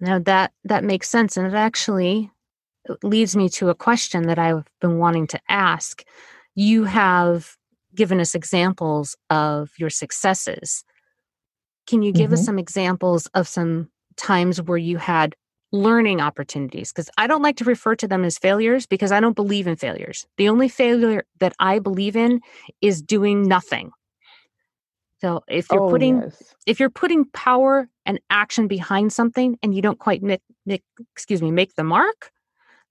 Now 0.00 0.18
that 0.20 0.52
that 0.64 0.84
makes 0.84 1.08
sense 1.08 1.36
and 1.36 1.46
it 1.46 1.54
actually 1.54 2.30
leads 3.02 3.36
me 3.36 3.48
to 3.48 3.68
a 3.68 3.74
question 3.74 4.26
that 4.26 4.38
I've 4.38 4.64
been 4.80 4.98
wanting 4.98 5.26
to 5.28 5.40
ask. 5.48 6.04
You 6.54 6.84
have 6.84 7.56
given 7.94 8.20
us 8.20 8.34
examples 8.34 9.16
of 9.30 9.70
your 9.78 9.90
successes. 9.90 10.84
Can 11.86 12.02
you 12.02 12.12
give 12.12 12.26
mm-hmm. 12.26 12.34
us 12.34 12.44
some 12.44 12.58
examples 12.58 13.26
of 13.34 13.48
some 13.48 13.90
times 14.16 14.60
where 14.60 14.78
you 14.78 14.98
had 14.98 15.34
learning 15.72 16.20
opportunities? 16.20 16.92
Because 16.92 17.10
I 17.18 17.26
don't 17.26 17.42
like 17.42 17.56
to 17.56 17.64
refer 17.64 17.94
to 17.96 18.08
them 18.08 18.24
as 18.24 18.38
failures 18.38 18.86
because 18.86 19.12
I 19.12 19.20
don't 19.20 19.36
believe 19.36 19.66
in 19.66 19.76
failures. 19.76 20.26
The 20.36 20.48
only 20.48 20.68
failure 20.68 21.24
that 21.40 21.54
I 21.58 21.78
believe 21.78 22.16
in 22.16 22.40
is 22.80 23.02
doing 23.02 23.46
nothing. 23.46 23.90
So 25.22 25.44
if 25.48 25.68
you're 25.70 25.82
oh, 25.82 25.88
putting 25.88 26.22
yes. 26.22 26.54
if 26.66 26.80
you're 26.80 26.90
putting 26.90 27.24
power 27.26 27.88
and 28.04 28.18
action 28.28 28.66
behind 28.66 29.12
something 29.12 29.56
and 29.62 29.72
you 29.72 29.80
don't 29.80 30.00
quite 30.00 30.20
make, 30.20 30.40
make, 30.66 30.82
excuse 31.14 31.40
me 31.40 31.52
make 31.52 31.76
the 31.76 31.84
mark, 31.84 32.32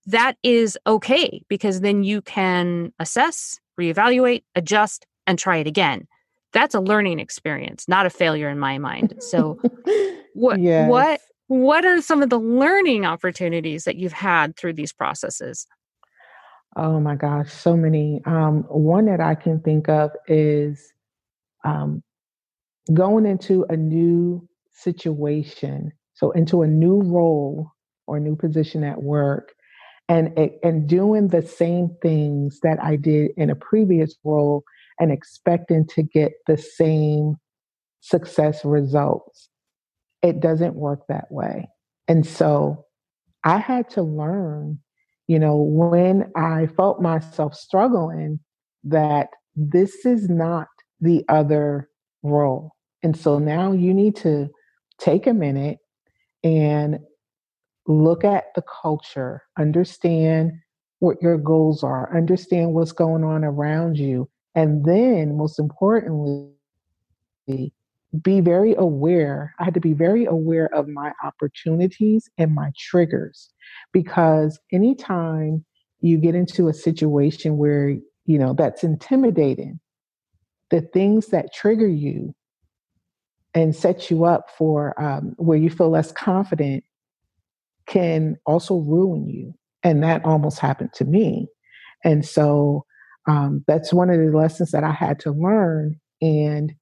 that 0.06 0.38
is 0.42 0.78
okay 0.88 1.44
because 1.50 1.82
then 1.82 2.04
you 2.04 2.22
can 2.22 2.94
assess, 3.00 3.60
reevaluate, 3.78 4.44
adjust, 4.56 5.06
and 5.28 5.38
try 5.38 5.58
it 5.58 5.68
again. 5.68 6.08
That's 6.54 6.74
a 6.74 6.80
learning 6.80 7.20
experience, 7.20 7.90
not 7.90 8.06
a 8.06 8.10
failure 8.10 8.50
in 8.50 8.60
my 8.60 8.78
mind. 8.78 9.16
So 9.20 9.60
what 10.34 10.62
yes. 10.62 10.90
what 10.90 11.20
what 11.48 11.84
are 11.84 12.02
some 12.02 12.24
of 12.24 12.30
the 12.30 12.40
learning 12.40 13.06
opportunities 13.06 13.84
that 13.84 13.98
you've 13.98 14.14
had 14.14 14.56
through 14.56 14.74
these 14.74 14.94
processes? 14.94 15.68
Oh 16.78 17.02
my 17.02 17.16
gosh, 17.16 17.52
so 17.52 17.76
many. 17.76 18.22
Um, 18.26 18.64
one 18.70 19.08
that 19.08 19.20
I 19.20 19.36
can 19.36 19.60
think 19.60 19.90
of 19.90 20.12
is 20.30 20.94
um, 21.66 22.02
going 22.94 23.26
into 23.26 23.66
a 23.70 23.78
new 23.78 24.48
situation, 24.74 25.92
so 26.14 26.32
into 26.32 26.62
a 26.62 26.68
new 26.68 27.02
role 27.02 27.72
or 28.08 28.20
new 28.20 28.36
position 28.36 28.84
at 28.84 29.02
work, 29.02 29.54
and 30.10 30.38
and 30.64 30.88
doing 30.88 31.28
the 31.28 31.42
same 31.42 31.96
things 32.02 32.60
that 32.64 32.78
I 32.84 32.96
did 32.96 33.32
in 33.38 33.50
a 33.50 33.56
previous 33.56 34.16
role 34.24 34.64
and 35.00 35.12
expecting 35.12 35.88
to 35.88 36.04
get 36.04 36.34
the 36.48 36.58
same 36.58 37.38
success 38.02 38.66
results. 38.66 39.50
It 40.22 40.40
doesn't 40.40 40.76
work 40.76 41.02
that 41.08 41.32
way. 41.32 41.70
And 42.08 42.26
so 42.26 42.86
I 43.44 43.58
had 43.58 43.90
to 43.92 44.04
learn, 44.04 44.80
you 45.28 45.40
know, 45.40 45.56
when 45.58 46.32
I 46.36 46.68
felt 46.68 47.02
myself 47.02 47.56
struggling, 47.56 48.40
that 48.84 49.30
this 49.56 50.06
is 50.06 50.30
not 50.30 50.68
the 51.00 51.24
other 51.30 51.88
role. 52.24 52.76
And 53.04 53.18
so 53.18 53.40
now 53.40 53.72
you 53.72 53.94
need 53.94 54.16
to 54.18 54.50
take 55.00 55.28
a 55.28 55.34
minute 55.34 55.80
and 56.44 57.00
look 57.88 58.24
at 58.24 58.46
the 58.56 58.64
culture, 58.82 59.44
understand 59.58 60.54
what 61.00 61.22
your 61.22 61.38
goals 61.38 61.84
are, 61.84 62.16
understand 62.16 62.74
what's 62.74 62.92
going 62.92 63.24
on 63.24 63.44
around 63.44 63.98
you, 63.98 64.30
and 64.54 64.86
then 64.86 65.36
most 65.36 65.58
importantly, 65.58 66.52
be 68.22 68.42
very 68.42 68.76
aware. 68.76 69.56
I 69.60 69.64
had 69.64 69.74
to 69.74 69.80
be 69.80 69.94
very 69.94 70.26
aware 70.26 70.74
of 70.76 70.88
my 70.88 71.14
opportunities 71.24 72.30
and 72.38 72.54
my 72.54 72.72
triggers 72.78 73.50
because 73.94 74.60
anytime 74.72 75.66
you 76.02 76.18
get 76.18 76.36
into 76.36 76.68
a 76.68 76.74
situation 76.74 77.58
where, 77.58 77.90
you 78.26 78.38
know, 78.38 78.54
that's 78.54 78.84
intimidating, 78.84 79.80
the 80.72 80.82
things 80.82 81.28
that 81.28 81.54
trigger 81.54 81.88
you 81.88 82.34
and 83.54 83.76
set 83.76 84.10
you 84.10 84.26
up 84.26 84.50
for 84.58 85.00
um, 85.02 85.34
where 85.38 85.58
you 85.58 85.70
feel 85.70 85.90
less 85.90 86.12
confident 86.12 86.84
can 87.86 88.38
also 88.46 88.78
ruin 88.78 89.28
you. 89.28 89.54
And 89.84 90.04
that 90.04 90.24
almost 90.24 90.60
happened 90.60 90.94
to 90.94 91.06
me. 91.06 91.48
And 92.04 92.26
so 92.26 92.86
um, 93.28 93.64
that's 93.68 93.94
one 93.94 94.10
of 94.10 94.18
the 94.18 94.36
lessons 94.36 94.72
that 94.72 94.84
I 94.84 94.92
had 94.92 95.20
to 95.22 95.32
learn. 95.32 96.00
And 96.22 96.74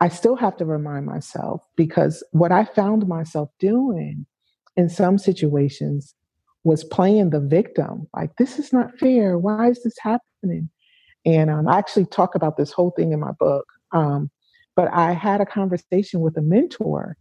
I 0.00 0.08
still 0.08 0.36
have 0.36 0.56
to 0.58 0.64
remind 0.64 1.06
myself 1.06 1.62
because 1.76 2.22
what 2.32 2.52
I 2.52 2.64
found 2.64 3.08
myself 3.08 3.50
doing 3.58 4.26
in 4.76 4.88
some 4.88 5.18
situations 5.18 6.14
was 6.64 6.84
playing 6.84 7.30
the 7.30 7.40
victim. 7.40 8.06
Like, 8.14 8.36
this 8.36 8.58
is 8.58 8.72
not 8.72 8.98
fair. 8.98 9.38
Why 9.38 9.70
is 9.70 9.82
this 9.82 9.96
happening? 10.00 10.70
And 11.24 11.50
um, 11.50 11.68
I 11.68 11.78
actually 11.78 12.06
talk 12.06 12.34
about 12.34 12.56
this 12.56 12.72
whole 12.72 12.90
thing 12.90 13.12
in 13.12 13.20
my 13.20 13.32
book. 13.32 13.66
Um, 13.92 14.30
but 14.74 14.88
I 14.92 15.12
had 15.12 15.40
a 15.40 15.46
conversation 15.46 16.20
with 16.20 16.36
a 16.36 16.42
mentor, 16.42 17.16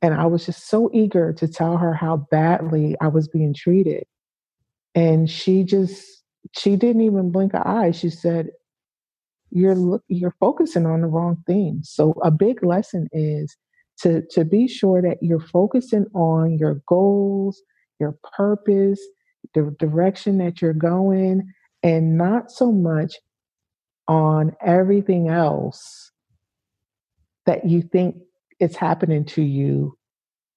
and 0.00 0.14
I 0.14 0.26
was 0.26 0.46
just 0.46 0.68
so 0.68 0.90
eager 0.94 1.32
to 1.34 1.48
tell 1.48 1.76
her 1.76 1.92
how 1.92 2.26
badly 2.30 2.96
I 3.00 3.08
was 3.08 3.28
being 3.28 3.54
treated. 3.54 4.04
And 4.94 5.28
she 5.28 5.64
just, 5.64 6.22
she 6.56 6.76
didn't 6.76 7.02
even 7.02 7.32
blink 7.32 7.54
an 7.54 7.62
eye. 7.62 7.90
She 7.90 8.08
said, 8.08 8.50
you're 9.50 10.00
you're 10.08 10.34
focusing 10.40 10.86
on 10.86 11.00
the 11.00 11.06
wrong 11.06 11.42
thing. 11.46 11.80
So 11.82 12.14
a 12.22 12.30
big 12.30 12.64
lesson 12.64 13.08
is 13.12 13.56
to 14.00 14.22
to 14.30 14.44
be 14.44 14.68
sure 14.68 15.00
that 15.02 15.18
you're 15.22 15.40
focusing 15.40 16.06
on 16.14 16.58
your 16.58 16.82
goals, 16.86 17.62
your 17.98 18.18
purpose, 18.36 19.00
the 19.54 19.74
direction 19.78 20.38
that 20.38 20.60
you're 20.60 20.74
going, 20.74 21.52
and 21.82 22.18
not 22.18 22.50
so 22.50 22.72
much 22.72 23.14
on 24.08 24.54
everything 24.64 25.28
else 25.28 26.10
that 27.46 27.64
you 27.64 27.82
think 27.82 28.16
is 28.60 28.76
happening 28.76 29.24
to 29.24 29.42
you 29.42 29.96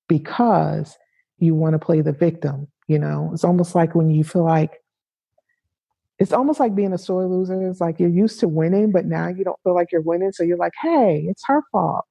because 0.07 0.97
you 1.37 1.55
want 1.55 1.73
to 1.73 1.79
play 1.79 2.01
the 2.01 2.11
victim. 2.11 2.67
You 2.87 2.99
know, 2.99 3.29
it's 3.33 3.43
almost 3.43 3.75
like 3.75 3.95
when 3.95 4.09
you 4.09 4.23
feel 4.23 4.43
like 4.43 4.79
it's 6.17 6.33
almost 6.33 6.59
like 6.59 6.75
being 6.75 6.93
a 6.93 6.97
sore 6.97 7.25
loser. 7.25 7.67
It's 7.69 7.79
like 7.79 7.99
you're 7.99 8.09
used 8.09 8.39
to 8.41 8.47
winning, 8.47 8.91
but 8.91 9.05
now 9.05 9.29
you 9.29 9.43
don't 9.43 9.59
feel 9.63 9.73
like 9.73 9.91
you're 9.91 10.01
winning. 10.01 10.33
So 10.33 10.43
you're 10.43 10.57
like, 10.57 10.73
hey, 10.81 11.25
it's 11.29 11.43
her 11.45 11.61
fault. 11.71 12.05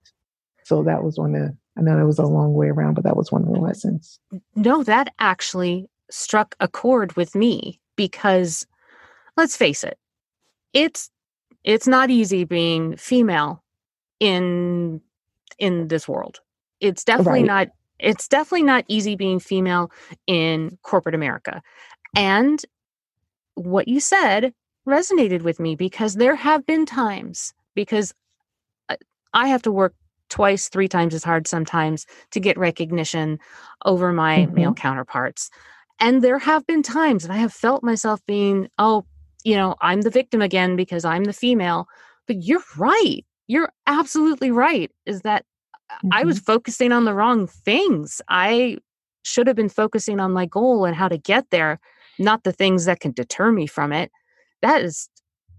So 0.64 0.82
that 0.84 1.02
was 1.02 1.18
one 1.18 1.34
of, 1.34 1.50
I 1.76 1.82
know 1.82 1.96
that 1.96 2.06
was 2.06 2.18
a 2.18 2.24
long 2.24 2.54
way 2.54 2.68
around, 2.68 2.94
but 2.94 3.04
that 3.04 3.16
was 3.16 3.30
one 3.30 3.42
of 3.42 3.52
the 3.52 3.60
lessons. 3.60 4.18
No, 4.54 4.82
that 4.82 5.12
actually 5.18 5.88
struck 6.10 6.54
a 6.58 6.68
chord 6.68 7.16
with 7.16 7.34
me 7.34 7.80
because 7.96 8.66
let's 9.36 9.56
face 9.56 9.84
it, 9.84 9.98
it's 10.72 11.10
it's 11.68 11.86
not 11.86 12.08
easy 12.08 12.44
being 12.44 12.96
female 12.96 13.62
in 14.18 15.02
in 15.58 15.88
this 15.88 16.08
world. 16.08 16.40
It's 16.80 17.04
definitely 17.04 17.40
right. 17.40 17.46
not 17.46 17.68
it's 17.98 18.26
definitely 18.26 18.62
not 18.62 18.84
easy 18.88 19.16
being 19.16 19.38
female 19.38 19.92
in 20.26 20.78
corporate 20.82 21.14
America. 21.14 21.60
And 22.16 22.64
what 23.54 23.86
you 23.86 24.00
said 24.00 24.54
resonated 24.88 25.42
with 25.42 25.60
me 25.60 25.76
because 25.76 26.14
there 26.14 26.36
have 26.36 26.64
been 26.64 26.86
times 26.86 27.52
because 27.74 28.14
I 29.34 29.48
have 29.48 29.60
to 29.62 29.72
work 29.72 29.94
twice, 30.30 30.70
three 30.70 30.88
times 30.88 31.12
as 31.12 31.22
hard 31.22 31.46
sometimes 31.46 32.06
to 32.30 32.40
get 32.40 32.56
recognition 32.56 33.38
over 33.84 34.10
my 34.12 34.38
mm-hmm. 34.38 34.54
male 34.54 34.74
counterparts. 34.74 35.50
And 36.00 36.22
there 36.22 36.38
have 36.38 36.66
been 36.66 36.82
times 36.82 37.24
and 37.24 37.32
I 37.32 37.36
have 37.36 37.52
felt 37.52 37.82
myself 37.82 38.24
being, 38.26 38.68
oh, 38.78 39.04
you 39.48 39.56
know, 39.56 39.76
I'm 39.80 40.02
the 40.02 40.10
victim 40.10 40.42
again 40.42 40.76
because 40.76 41.06
I'm 41.06 41.24
the 41.24 41.32
female. 41.32 41.88
But 42.26 42.42
you're 42.42 42.62
right. 42.76 43.24
You're 43.46 43.72
absolutely 43.86 44.50
right. 44.50 44.90
Is 45.06 45.22
that 45.22 45.46
mm-hmm. 45.90 46.10
I 46.12 46.24
was 46.24 46.36
mm-hmm. 46.36 46.52
focusing 46.52 46.92
on 46.92 47.06
the 47.06 47.14
wrong 47.14 47.46
things. 47.46 48.20
I 48.28 48.76
should 49.24 49.46
have 49.46 49.56
been 49.56 49.70
focusing 49.70 50.20
on 50.20 50.32
my 50.32 50.44
goal 50.44 50.84
and 50.84 50.94
how 50.94 51.08
to 51.08 51.16
get 51.16 51.48
there, 51.48 51.80
not 52.18 52.44
the 52.44 52.52
things 52.52 52.84
that 52.84 53.00
can 53.00 53.12
deter 53.12 53.50
me 53.50 53.66
from 53.66 53.90
it. 53.90 54.10
That 54.60 54.82
is, 54.82 55.08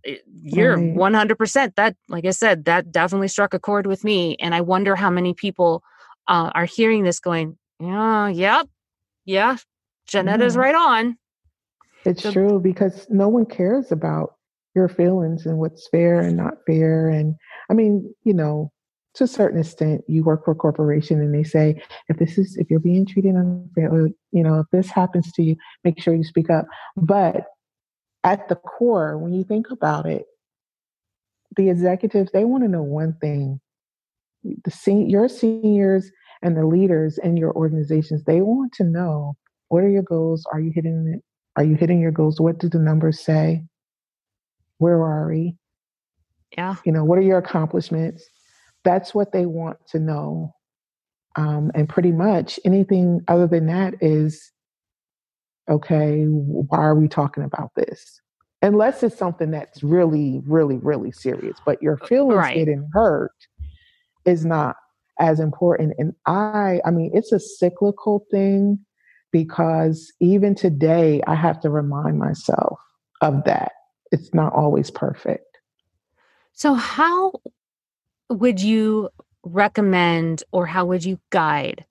eh, 0.06 0.18
you're 0.44 0.78
right. 0.78 0.96
100%. 0.96 1.74
That, 1.74 1.96
like 2.10 2.26
I 2.26 2.30
said, 2.30 2.66
that 2.66 2.92
definitely 2.92 3.28
struck 3.28 3.56
a 3.56 3.60
chord 3.60 3.88
with 3.88 4.04
me. 4.04 4.36
And 4.40 4.54
I 4.54 4.62
wonder 4.62 4.96
how 4.96 5.10
many 5.10 5.34
people 5.34 5.82
uh, 6.28 6.52
are 6.54 6.66
hearing 6.66 7.06
this 7.06 7.20
going, 7.20 7.58
yeah, 7.80 8.28
yep, 8.28 8.68
yeah, 9.26 9.58
Janetta's 10.08 10.54
yeah. 10.54 10.62
right 10.62 10.76
on. 10.76 11.18
It's 12.10 12.24
so, 12.24 12.32
true 12.32 12.60
because 12.60 13.06
no 13.10 13.28
one 13.28 13.46
cares 13.46 13.92
about 13.92 14.34
your 14.76 14.90
feelings 14.90 15.46
and 15.46 15.58
what's 15.58 15.88
fair 15.90 16.20
and 16.20 16.36
not 16.36 16.56
fair. 16.66 17.08
And 17.08 17.36
I 17.70 17.74
mean, 17.74 18.14
you 18.24 18.34
know, 18.34 18.72
to 19.16 19.26
a 19.26 19.28
certain 19.28 19.60
extent, 19.60 20.02
you 20.08 20.24
work 20.24 20.46
for 20.46 20.52
a 20.52 20.56
corporation 20.56 21.20
and 21.20 21.34
they 21.34 21.44
say, 21.44 21.82
if 22.08 22.18
this 22.18 22.38
is, 22.38 22.58
if 22.58 22.70
you're 22.70 22.80
being 22.80 23.06
treated 23.06 23.36
unfairly, 23.36 24.16
you 24.32 24.44
know, 24.44 24.60
if 24.60 24.66
this 24.72 24.90
happens 24.90 25.32
to 25.34 25.44
you, 25.44 25.56
make 25.84 26.02
sure 26.02 26.16
you 26.16 26.24
speak 26.24 26.50
up. 26.50 26.66
But 26.98 27.46
at 28.24 28.50
the 28.50 28.56
core, 28.56 29.18
when 29.18 29.34
you 29.34 29.44
think 29.44 29.70
about 29.70 30.06
it, 30.06 30.26
the 31.58 31.70
executives, 31.70 32.32
they 32.32 32.46
want 32.46 32.64
to 32.64 32.70
know 32.70 32.84
one 32.84 33.16
thing. 33.22 33.60
The 34.44 34.72
sen- 34.72 35.10
your 35.10 35.28
seniors 35.28 36.12
and 36.42 36.56
the 36.56 36.66
leaders 36.66 37.18
in 37.18 37.38
your 37.38 37.52
organizations, 37.54 38.24
they 38.24 38.42
want 38.42 38.74
to 38.74 38.84
know 38.84 39.36
what 39.68 39.84
are 39.84 39.90
your 39.90 40.04
goals? 40.04 40.46
Are 40.52 40.60
you 40.60 40.72
hitting 40.74 41.14
it? 41.16 41.24
Are 41.60 41.66
you 41.66 41.76
hitting 41.76 42.00
your 42.00 42.12
goals? 42.12 42.40
What 42.40 42.58
do 42.58 42.70
the 42.70 42.80
numbers 42.80 43.20
say? 43.20 43.66
Where 44.78 45.04
are 45.04 45.28
we? 45.28 45.58
Yeah. 46.58 46.76
You 46.86 46.94
know, 46.94 47.04
what 47.04 47.20
are 47.20 47.22
your 47.24 47.38
accomplishments? 47.38 48.26
That's 48.86 49.14
what 49.14 49.34
they 49.34 49.46
want 49.46 49.78
to 49.90 50.00
know. 50.00 50.56
Um, 51.36 51.70
and 51.76 51.90
pretty 51.90 52.14
much 52.14 52.62
anything 52.64 53.20
other 53.28 53.46
than 53.46 53.66
that 53.66 53.96
is 54.00 54.54
okay, 55.70 56.24
why 56.24 56.78
are 56.78 56.96
we 56.96 57.10
talking 57.10 57.44
about 57.44 57.72
this? 57.76 58.22
Unless 58.62 59.04
it's 59.04 59.18
something 59.18 59.52
that's 59.52 59.84
really, 59.84 60.42
really, 60.46 60.78
really 60.78 61.12
serious, 61.12 61.58
but 61.66 61.84
your 61.84 61.98
feelings 61.98 62.38
right. 62.38 62.56
getting 62.56 62.90
hurt 62.94 63.36
is 64.24 64.46
not 64.46 64.78
as 65.20 65.42
important. 65.42 65.94
And 65.98 66.14
I, 66.26 66.80
I 66.86 66.92
mean, 66.92 67.12
it's 67.14 67.34
a 67.34 67.40
cyclical 67.40 68.26
thing 68.32 68.80
because 69.32 70.12
even 70.20 70.56
today 70.56 71.22
I 71.28 71.36
have 71.36 71.60
to 71.62 71.70
remind 71.70 72.18
myself 72.18 72.80
of 73.22 73.44
that. 73.46 73.72
It's 74.12 74.34
not 74.34 74.54
always 74.54 74.90
perfect. 74.90 75.46
So, 76.54 76.74
how 76.74 77.34
would 78.30 78.60
you 78.62 79.10
recommend 79.44 80.44
or 80.52 80.66
how 80.66 80.86
would 80.86 81.06
you 81.06 81.20
guide 81.30 81.86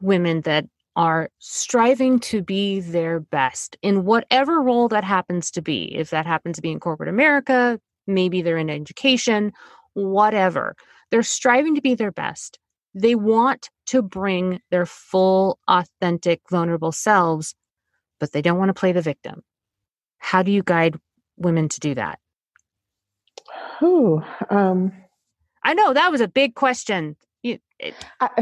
women 0.00 0.42
that 0.42 0.66
are 0.96 1.30
striving 1.38 2.18
to 2.18 2.42
be 2.42 2.80
their 2.80 3.20
best 3.20 3.76
in 3.82 4.04
whatever 4.04 4.60
role 4.60 4.88
that 4.88 5.04
happens 5.04 5.50
to 5.52 5.62
be? 5.62 5.94
If 5.94 6.10
that 6.10 6.26
happens 6.26 6.56
to 6.56 6.62
be 6.62 6.70
in 6.70 6.80
corporate 6.80 7.08
America, 7.08 7.80
maybe 8.06 8.42
they're 8.42 8.58
in 8.58 8.70
education, 8.70 9.52
whatever. 9.94 10.76
They're 11.10 11.22
striving 11.22 11.74
to 11.74 11.80
be 11.80 11.94
their 11.94 12.12
best. 12.12 12.58
They 12.94 13.14
want 13.14 13.70
to 13.90 14.02
bring 14.02 14.60
their 14.70 14.86
full, 14.86 15.58
authentic, 15.66 16.40
vulnerable 16.48 16.92
selves, 16.92 17.56
but 18.20 18.30
they 18.30 18.40
don't 18.40 18.58
want 18.58 18.68
to 18.68 18.74
play 18.74 18.92
the 18.92 19.02
victim. 19.02 19.42
How 20.18 20.44
do 20.44 20.52
you 20.52 20.62
guide 20.62 20.96
women 21.36 21.68
to 21.68 21.80
do 21.80 21.96
that? 21.96 22.20
Ooh, 23.82 24.22
um, 24.48 24.92
I 25.64 25.74
know 25.74 25.92
that 25.92 26.12
was 26.12 26.20
a 26.20 26.28
big 26.28 26.54
question. 26.54 27.16
it, 27.42 27.62
I, 28.20 28.28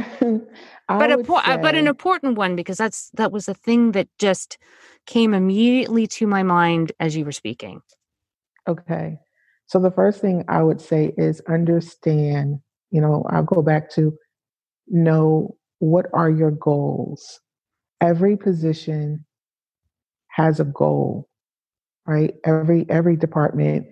I 0.89 0.99
but 0.99 1.13
a 1.13 1.25
say, 1.25 1.57
but 1.57 1.75
an 1.75 1.87
important 1.87 2.37
one 2.37 2.55
because 2.55 2.77
that's 2.77 3.09
that 3.15 3.33
was 3.33 3.47
the 3.47 3.55
thing 3.55 3.93
that 3.93 4.09
just 4.19 4.59
came 5.07 5.33
immediately 5.33 6.07
to 6.09 6.27
my 6.27 6.43
mind 6.43 6.93
as 7.01 7.17
you 7.17 7.25
were 7.25 7.33
speaking. 7.33 7.81
Okay. 8.69 9.19
So 9.67 9.79
the 9.79 9.91
first 9.91 10.21
thing 10.21 10.45
I 10.47 10.63
would 10.63 10.81
say 10.81 11.15
is 11.17 11.41
understand, 11.49 12.61
you 12.91 13.01
know, 13.01 13.25
I'll 13.31 13.45
go 13.45 13.63
back 13.63 13.91
to 13.93 14.13
know 14.91 15.57
what 15.79 16.07
are 16.13 16.31
your 16.31 16.51
goals. 16.51 17.41
Every 18.01 18.37
position 18.37 19.25
has 20.29 20.61
a 20.61 20.65
goal, 20.65 21.29
right? 22.07 22.35
Every 22.45 22.87
every 22.89 23.17
department, 23.17 23.87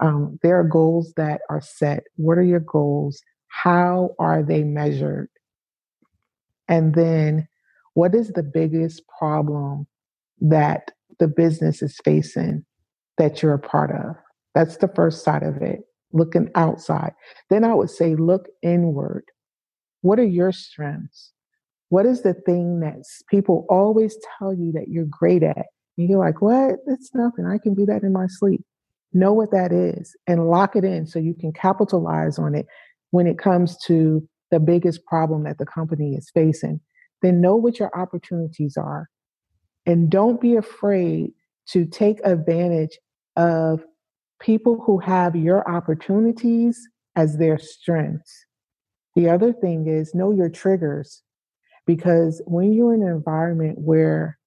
um, 0.00 0.38
there 0.42 0.58
are 0.58 0.64
goals 0.64 1.12
that 1.16 1.42
are 1.50 1.60
set. 1.60 2.04
What 2.16 2.38
are 2.38 2.42
your 2.42 2.60
goals? 2.60 3.22
How 3.48 4.10
are 4.18 4.42
they 4.42 4.62
measured? 4.62 5.28
And 6.68 6.94
then, 6.94 7.46
what 7.94 8.14
is 8.14 8.30
the 8.30 8.42
biggest 8.42 9.02
problem 9.18 9.86
that 10.40 10.90
the 11.18 11.28
business 11.28 11.82
is 11.82 11.98
facing 12.04 12.64
that 13.18 13.42
you're 13.42 13.54
a 13.54 13.58
part 13.58 13.90
of? 13.90 14.16
That's 14.54 14.78
the 14.78 14.88
first 14.88 15.24
side 15.24 15.42
of 15.42 15.56
it, 15.62 15.80
looking 16.12 16.50
outside. 16.54 17.12
Then 17.50 17.64
I 17.64 17.74
would 17.74 17.90
say, 17.90 18.14
look 18.14 18.48
inward. 18.62 19.24
What 20.02 20.18
are 20.18 20.26
your 20.26 20.52
strengths? 20.52 21.32
What 21.88 22.06
is 22.06 22.22
the 22.22 22.34
thing 22.34 22.80
that 22.80 23.02
people 23.30 23.66
always 23.68 24.16
tell 24.38 24.54
you 24.54 24.72
that 24.72 24.88
you're 24.88 25.06
great 25.08 25.42
at? 25.42 25.66
And 25.98 26.08
you're 26.08 26.18
like, 26.18 26.40
what? 26.40 26.76
That's 26.86 27.14
nothing. 27.14 27.46
I 27.46 27.58
can 27.58 27.74
do 27.74 27.86
that 27.86 28.02
in 28.02 28.12
my 28.12 28.26
sleep. 28.26 28.64
Know 29.12 29.32
what 29.32 29.50
that 29.50 29.72
is 29.72 30.16
and 30.26 30.48
lock 30.48 30.74
it 30.74 30.84
in 30.84 31.06
so 31.06 31.18
you 31.18 31.34
can 31.34 31.52
capitalize 31.52 32.38
on 32.38 32.54
it 32.54 32.66
when 33.10 33.26
it 33.26 33.38
comes 33.38 33.76
to 33.84 34.26
the 34.50 34.60
biggest 34.60 35.04
problem 35.06 35.44
that 35.44 35.58
the 35.58 35.66
company 35.66 36.14
is 36.14 36.30
facing. 36.32 36.80
Then 37.20 37.40
know 37.40 37.56
what 37.56 37.78
your 37.78 37.90
opportunities 37.94 38.76
are. 38.76 39.08
And 39.84 40.10
don't 40.10 40.40
be 40.40 40.56
afraid 40.56 41.32
to 41.68 41.84
take 41.84 42.20
advantage 42.24 42.98
of 43.36 43.84
people 44.40 44.82
who 44.84 44.98
have 44.98 45.36
your 45.36 45.68
opportunities 45.70 46.80
as 47.16 47.36
their 47.36 47.58
strengths. 47.58 48.46
The 49.14 49.28
other 49.28 49.52
thing 49.52 49.86
is 49.86 50.14
know 50.14 50.32
your 50.32 50.48
triggers 50.48 51.22
because 51.86 52.40
when 52.46 52.72
you're 52.72 52.94
in 52.94 53.02
an 53.02 53.08
environment 53.08 53.78
where 53.78 54.38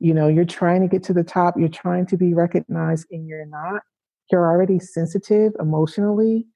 you 0.00 0.14
know 0.14 0.28
you're 0.28 0.44
trying 0.44 0.80
to 0.82 0.88
get 0.88 1.02
to 1.04 1.12
the 1.12 1.24
top, 1.24 1.54
you're 1.58 1.68
trying 1.68 2.06
to 2.06 2.16
be 2.16 2.34
recognized 2.34 3.06
and 3.10 3.26
you're 3.26 3.46
not, 3.46 3.82
you're 4.30 4.46
already 4.46 4.78
sensitive 4.78 5.52
emotionally. 5.60 6.46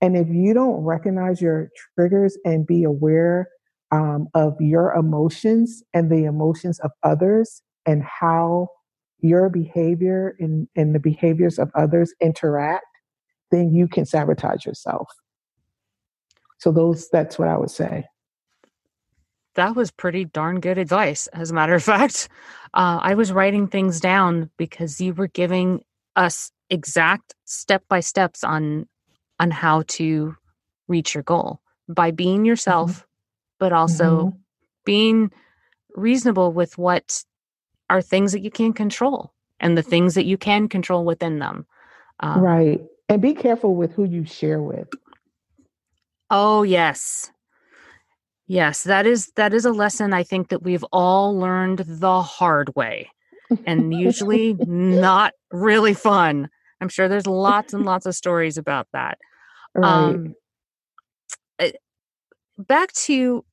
And 0.00 0.16
if 0.16 0.28
you 0.28 0.52
don't 0.52 0.82
recognize 0.82 1.40
your 1.40 1.68
triggers 1.94 2.36
and 2.44 2.66
be 2.66 2.84
aware 2.84 3.48
um, 3.92 4.26
of 4.34 4.56
your 4.58 4.92
emotions 4.94 5.82
and 5.94 6.10
the 6.10 6.24
emotions 6.24 6.80
of 6.80 6.90
others 7.02 7.62
and 7.86 8.02
how 8.02 8.68
your 9.20 9.48
behavior 9.48 10.34
and, 10.40 10.66
and 10.74 10.94
the 10.94 10.98
behaviors 10.98 11.58
of 11.58 11.70
others 11.76 12.12
interact, 12.20 12.84
then 13.52 13.72
you 13.72 13.86
can 13.86 14.04
sabotage 14.04 14.66
yourself. 14.66 15.06
So 16.62 16.70
those 16.70 17.08
that's 17.08 17.40
what 17.40 17.48
I 17.48 17.56
would 17.56 17.72
say. 17.72 18.04
That 19.56 19.74
was 19.74 19.90
pretty 19.90 20.26
darn 20.26 20.60
good 20.60 20.78
advice. 20.78 21.26
As 21.32 21.50
a 21.50 21.54
matter 21.54 21.74
of 21.74 21.82
fact, 21.82 22.28
uh, 22.72 23.00
I 23.02 23.14
was 23.14 23.32
writing 23.32 23.66
things 23.66 23.98
down 23.98 24.48
because 24.56 25.00
you 25.00 25.12
were 25.12 25.26
giving 25.26 25.82
us 26.14 26.52
exact 26.70 27.34
step 27.46 27.82
by 27.88 27.98
steps 27.98 28.44
on 28.44 28.86
on 29.40 29.50
how 29.50 29.82
to 29.88 30.36
reach 30.86 31.14
your 31.14 31.24
goal 31.24 31.60
by 31.88 32.12
being 32.12 32.44
yourself, 32.44 32.92
mm-hmm. 32.92 33.06
but 33.58 33.72
also 33.72 34.26
mm-hmm. 34.26 34.36
being 34.84 35.32
reasonable 35.96 36.52
with 36.52 36.78
what 36.78 37.24
are 37.90 38.00
things 38.00 38.30
that 38.30 38.42
you 38.42 38.52
can't 38.52 38.76
control 38.76 39.32
and 39.58 39.76
the 39.76 39.82
things 39.82 40.14
that 40.14 40.26
you 40.26 40.38
can 40.38 40.68
control 40.68 41.04
within 41.04 41.40
them. 41.40 41.66
Um, 42.20 42.40
right. 42.40 42.80
And 43.08 43.20
be 43.20 43.34
careful 43.34 43.74
with 43.74 43.92
who 43.94 44.04
you 44.04 44.24
share 44.24 44.62
with. 44.62 44.88
Oh, 46.32 46.62
yes. 46.62 47.30
Yes, 48.46 48.84
that 48.84 49.06
is 49.06 49.30
that 49.36 49.52
is 49.52 49.66
a 49.66 49.70
lesson 49.70 50.14
I 50.14 50.22
think 50.22 50.48
that 50.48 50.62
we've 50.62 50.84
all 50.92 51.38
learned 51.38 51.80
the 51.86 52.22
hard 52.22 52.74
way. 52.74 53.10
And 53.66 53.94
usually 53.94 54.54
not 54.66 55.34
really 55.52 55.92
fun. 55.92 56.48
I'm 56.80 56.88
sure 56.88 57.06
there's 57.06 57.26
lots 57.26 57.74
and 57.74 57.84
lots 57.84 58.06
of 58.06 58.14
stories 58.14 58.56
about 58.56 58.88
that. 58.94 59.18
Right. 59.74 60.14
Um, 60.14 60.34
eh, 61.58 61.72
back 62.58 62.92
to 62.92 63.44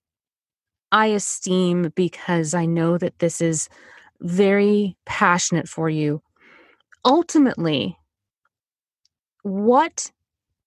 I 0.91 1.07
esteem 1.07 1.91
because 1.95 2.53
I 2.53 2.65
know 2.65 2.97
that 2.97 3.19
this 3.19 3.41
is 3.41 3.67
very 4.21 4.95
passionate 5.05 5.67
for 5.67 5.89
you. 5.89 6.21
Ultimately, 7.03 7.97
what 9.43 10.11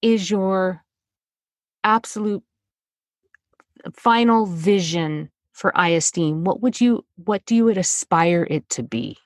is 0.03 0.31
your 0.31 0.83
absolute 1.85 2.43
uh, 3.85 3.91
final 3.95 4.47
vision 4.47 5.31
for 5.53 5.77
I 5.77 5.91
esteem? 5.91 6.45
What 6.45 6.61
would 6.63 6.81
you 6.81 7.05
what 7.17 7.45
do 7.47 7.55
you 7.55 7.65
would 7.65 7.79
aspire 7.79 8.47
it 8.51 8.69
to 8.71 8.83
be? 8.83 9.19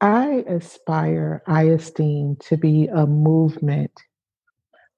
I 0.00 0.44
aspire 0.46 1.42
I 1.46 1.64
esteem 1.64 2.36
to 2.48 2.56
be 2.56 2.86
a 2.86 3.06
movement, 3.06 3.92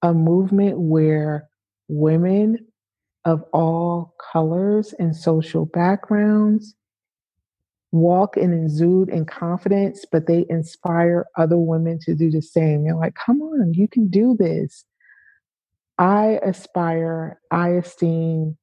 a 0.02 0.12
movement 0.12 0.78
where 0.78 1.48
women 1.88 2.58
of 3.24 3.42
all 3.52 4.14
colors 4.32 4.94
and 4.98 5.14
social 5.14 5.66
backgrounds 5.66 6.74
walk 7.92 8.36
and 8.36 8.54
exude 8.54 9.08
in 9.08 9.24
confidence, 9.24 10.04
but 10.10 10.26
they 10.26 10.46
inspire 10.48 11.26
other 11.36 11.58
women 11.58 11.98
to 12.00 12.14
do 12.14 12.30
the 12.30 12.42
same. 12.42 12.84
They're 12.84 12.94
like, 12.94 13.14
come 13.14 13.42
on, 13.42 13.74
you 13.74 13.88
can 13.88 14.08
do 14.08 14.36
this. 14.38 14.84
I 16.00 16.40
aspire, 16.42 17.38
I 17.50 17.68
esteem 17.72 18.56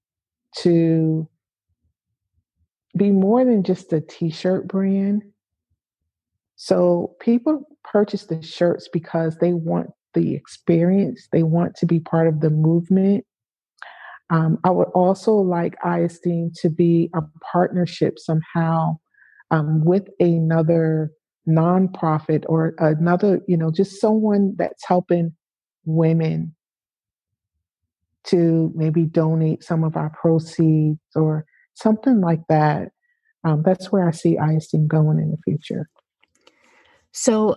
to 0.58 1.30
be 2.98 3.12
more 3.12 3.46
than 3.46 3.62
just 3.62 3.94
a 3.94 4.02
t 4.02 4.32
shirt 4.32 4.68
brand. 4.68 5.22
So 6.56 7.16
people 7.20 7.68
purchase 7.84 8.26
the 8.26 8.42
shirts 8.42 8.90
because 8.92 9.38
they 9.38 9.54
want 9.54 9.92
the 10.16 10.34
experience, 10.34 11.28
they 11.32 11.44
want 11.44 11.76
to 11.76 11.86
be 11.86 12.00
part 12.00 12.28
of 12.28 12.40
the 12.40 12.50
movement. 12.50 13.24
Um, 14.32 14.58
I 14.64 14.72
would 14.72 14.90
also 14.90 15.34
like 15.34 15.76
I 15.86 16.00
esteem 16.00 16.52
to 16.62 16.70
be 16.72 17.12
a 17.14 17.22
partnership 17.52 18.18
somehow 18.18 18.98
um, 19.52 19.86
with 19.86 20.10
another 20.20 21.12
nonprofit 21.48 22.46
or 22.50 22.74
another, 22.80 23.42
you 23.48 23.56
know, 23.56 23.70
just 23.70 24.02
someone 24.02 24.56
that's 24.58 24.86
helping 24.86 25.34
women 25.86 26.56
to 28.28 28.72
maybe 28.76 29.04
donate 29.04 29.64
some 29.64 29.84
of 29.84 29.96
our 29.96 30.10
proceeds 30.10 31.00
or 31.16 31.46
something 31.74 32.22
like 32.22 32.42
that. 32.50 32.90
Um, 33.44 33.64
that's 33.64 33.92
where 33.92 34.08
I 34.08 34.12
see 34.12 34.38
I 34.38 34.54
esteem 34.54 34.88
going 34.88 35.20
in 35.20 35.32
the 35.32 35.38
future. 35.38 35.90
So 37.12 37.56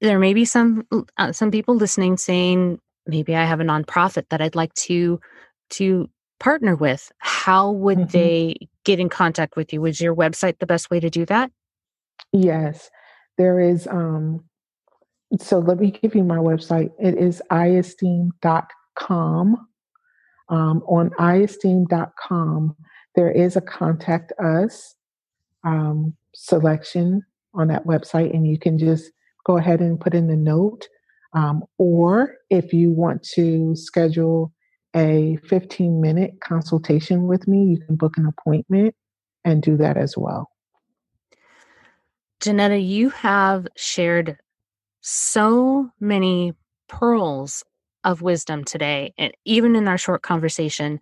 there 0.00 0.18
may 0.18 0.34
be 0.34 0.44
some 0.44 0.86
uh, 1.16 1.32
some 1.32 1.50
people 1.50 1.76
listening 1.76 2.16
saying 2.16 2.78
maybe 3.06 3.34
I 3.34 3.44
have 3.44 3.60
a 3.60 3.64
nonprofit 3.64 4.28
that 4.30 4.42
I'd 4.42 4.54
like 4.54 4.74
to 4.74 5.20
to 5.70 6.10
partner 6.40 6.76
with. 6.76 7.10
How 7.18 7.70
would 7.70 7.98
mm-hmm. 7.98 8.18
they 8.18 8.56
get 8.84 9.00
in 9.00 9.08
contact 9.08 9.56
with 9.56 9.72
you? 9.72 9.84
Is 9.86 10.00
your 10.00 10.14
website 10.14 10.58
the 10.58 10.66
best 10.66 10.90
way 10.90 11.00
to 11.00 11.08
do 11.08 11.24
that? 11.26 11.50
Yes, 12.32 12.90
there 13.38 13.60
is. 13.60 13.86
Um, 13.86 14.44
so 15.38 15.60
let 15.60 15.78
me 15.78 15.90
give 15.90 16.14
you 16.14 16.24
my 16.24 16.36
website. 16.36 16.90
It 16.98 17.16
is 17.16 17.40
iesteem.com. 17.50 18.66
Um, 20.48 20.82
on 20.86 21.10
iesteem.com, 21.18 22.76
there 23.14 23.30
is 23.30 23.56
a 23.56 23.60
contact 23.60 24.32
us 24.38 24.94
um, 25.64 26.14
selection 26.34 27.22
on 27.54 27.68
that 27.68 27.86
website, 27.86 28.34
and 28.34 28.46
you 28.46 28.58
can 28.58 28.78
just 28.78 29.12
go 29.44 29.56
ahead 29.56 29.80
and 29.80 30.00
put 30.00 30.14
in 30.14 30.28
the 30.28 30.36
note. 30.36 30.88
Um, 31.34 31.64
or 31.78 32.34
if 32.50 32.72
you 32.72 32.90
want 32.90 33.22
to 33.34 33.74
schedule 33.74 34.52
a 34.94 35.38
15 35.48 36.00
minute 36.00 36.34
consultation 36.42 37.26
with 37.26 37.48
me, 37.48 37.64
you 37.64 37.78
can 37.86 37.96
book 37.96 38.18
an 38.18 38.26
appointment 38.26 38.94
and 39.44 39.62
do 39.62 39.76
that 39.78 39.96
as 39.96 40.16
well. 40.16 40.50
Janetta, 42.40 42.78
you 42.78 43.10
have 43.10 43.66
shared 43.76 44.36
so 45.00 45.90
many 46.00 46.52
pearls 46.88 47.64
of 48.04 48.22
wisdom 48.22 48.64
today, 48.64 49.14
and 49.18 49.32
even 49.44 49.76
in 49.76 49.88
our 49.88 49.98
short 49.98 50.22
conversation. 50.22 51.00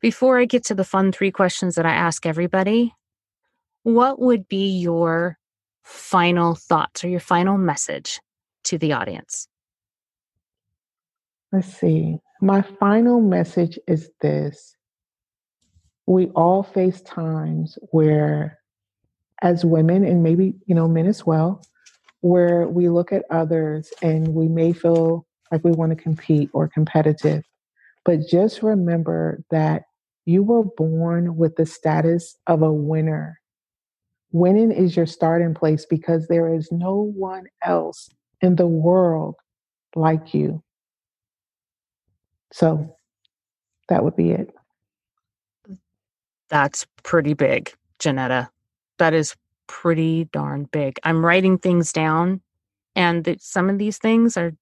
Before 0.00 0.38
I 0.38 0.46
get 0.46 0.64
to 0.64 0.74
the 0.74 0.84
fun 0.84 1.12
three 1.12 1.30
questions 1.30 1.74
that 1.74 1.86
I 1.86 1.92
ask 1.92 2.24
everybody, 2.24 2.94
what 3.82 4.20
would 4.20 4.48
be 4.48 4.78
your 4.78 5.38
final 5.82 6.54
thoughts 6.54 7.04
or 7.04 7.08
your 7.08 7.20
final 7.20 7.58
message 7.58 8.20
to 8.64 8.78
the 8.78 8.92
audience? 8.92 9.48
Let's 11.52 11.68
see. 11.68 12.18
My 12.40 12.62
final 12.62 13.20
message 13.20 13.78
is 13.86 14.10
this 14.20 14.76
we 16.06 16.26
all 16.28 16.62
face 16.62 17.00
times 17.02 17.78
where, 17.92 18.58
as 19.42 19.64
women, 19.64 20.04
and 20.04 20.22
maybe, 20.22 20.54
you 20.66 20.74
know, 20.74 20.88
men 20.88 21.06
as 21.06 21.24
well, 21.24 21.62
where 22.20 22.66
we 22.66 22.88
look 22.88 23.12
at 23.12 23.24
others 23.30 23.92
and 24.02 24.28
we 24.28 24.48
may 24.48 24.72
feel 24.72 25.26
like 25.50 25.64
we 25.64 25.72
want 25.72 25.90
to 25.90 26.02
compete 26.02 26.50
or 26.52 26.68
competitive. 26.68 27.44
But 28.04 28.26
just 28.28 28.62
remember 28.62 29.42
that 29.50 29.82
you 30.24 30.42
were 30.42 30.64
born 30.64 31.36
with 31.36 31.56
the 31.56 31.66
status 31.66 32.36
of 32.46 32.62
a 32.62 32.72
winner. 32.72 33.40
Winning 34.32 34.70
is 34.70 34.96
your 34.96 35.06
starting 35.06 35.54
place 35.54 35.84
because 35.86 36.28
there 36.28 36.54
is 36.54 36.70
no 36.70 36.94
one 36.94 37.46
else 37.64 38.10
in 38.40 38.56
the 38.56 38.66
world 38.66 39.34
like 39.96 40.32
you. 40.34 40.62
So 42.52 42.96
that 43.88 44.04
would 44.04 44.16
be 44.16 44.30
it. 44.30 44.54
That's 46.48 46.86
pretty 47.02 47.34
big, 47.34 47.72
Janetta. 47.98 48.50
That 48.98 49.14
is 49.14 49.34
pretty 49.66 50.24
darn 50.32 50.64
big. 50.64 50.98
I'm 51.04 51.24
writing 51.24 51.58
things 51.58 51.92
down, 51.92 52.40
and 52.96 53.36
some 53.40 53.70
of 53.70 53.78
these 53.78 53.98
things 53.98 54.36
are 54.36 54.52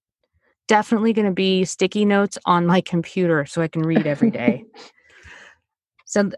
definitely 0.69 1.11
going 1.11 1.25
to 1.25 1.33
be 1.33 1.65
sticky 1.65 2.05
notes 2.05 2.37
on 2.45 2.65
my 2.65 2.79
computer 2.79 3.45
so 3.45 3.61
I 3.61 3.67
can 3.67 3.81
read 3.81 4.07
every 4.07 4.29
day. 4.29 4.63
so 6.05 6.23
th- 6.23 6.35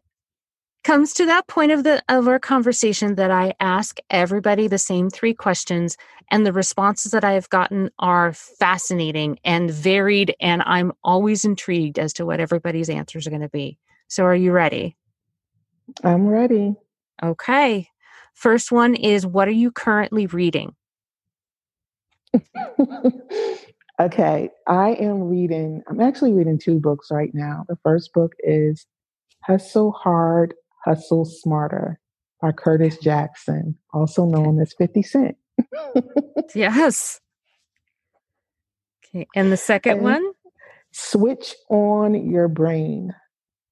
comes 0.83 1.13
to 1.13 1.27
that 1.27 1.47
point 1.47 1.71
of 1.71 1.83
the 1.83 2.01
of 2.09 2.27
our 2.27 2.39
conversation 2.39 3.15
that 3.15 3.29
I 3.29 3.53
ask 3.59 3.99
everybody 4.09 4.67
the 4.67 4.79
same 4.79 5.11
three 5.11 5.35
questions 5.35 5.95
and 6.31 6.45
the 6.45 6.53
responses 6.53 7.11
that 7.11 7.23
I 7.23 7.33
have 7.33 7.49
gotten 7.49 7.91
are 7.99 8.33
fascinating 8.33 9.37
and 9.43 9.69
varied 9.69 10.33
and 10.39 10.63
I'm 10.65 10.93
always 11.03 11.45
intrigued 11.45 11.99
as 11.99 12.13
to 12.13 12.25
what 12.25 12.39
everybody's 12.39 12.89
answers 12.89 13.27
are 13.27 13.31
going 13.31 13.43
to 13.43 13.49
be. 13.49 13.77
So 14.07 14.23
are 14.23 14.35
you 14.35 14.51
ready? 14.51 14.97
I'm 16.03 16.25
ready. 16.25 16.75
Okay. 17.21 17.89
First 18.33 18.71
one 18.71 18.95
is 18.95 19.25
what 19.27 19.47
are 19.47 19.51
you 19.51 19.71
currently 19.71 20.25
reading? 20.25 20.73
okay, 24.01 24.49
I 24.67 24.91
am 24.93 25.23
reading 25.23 25.83
I'm 25.87 25.99
actually 25.99 26.33
reading 26.33 26.59
two 26.59 26.79
books 26.79 27.09
right 27.11 27.31
now. 27.33 27.65
The 27.67 27.77
first 27.83 28.13
book 28.13 28.33
is 28.39 28.85
Hustle 29.43 29.91
Hard 29.91 30.53
Hustle 30.85 31.25
Smarter 31.25 31.99
by 32.41 32.51
Curtis 32.51 32.97
Jackson, 32.97 33.77
also 33.93 34.25
known 34.25 34.59
as 34.59 34.73
50 34.77 35.03
Cent. 35.03 35.37
yes. 36.55 37.19
Okay. 39.05 39.27
And 39.35 39.51
the 39.51 39.57
second 39.57 39.97
and 39.97 40.01
one? 40.03 40.31
Switch 40.91 41.55
on 41.69 42.29
Your 42.29 42.47
Brain 42.47 43.13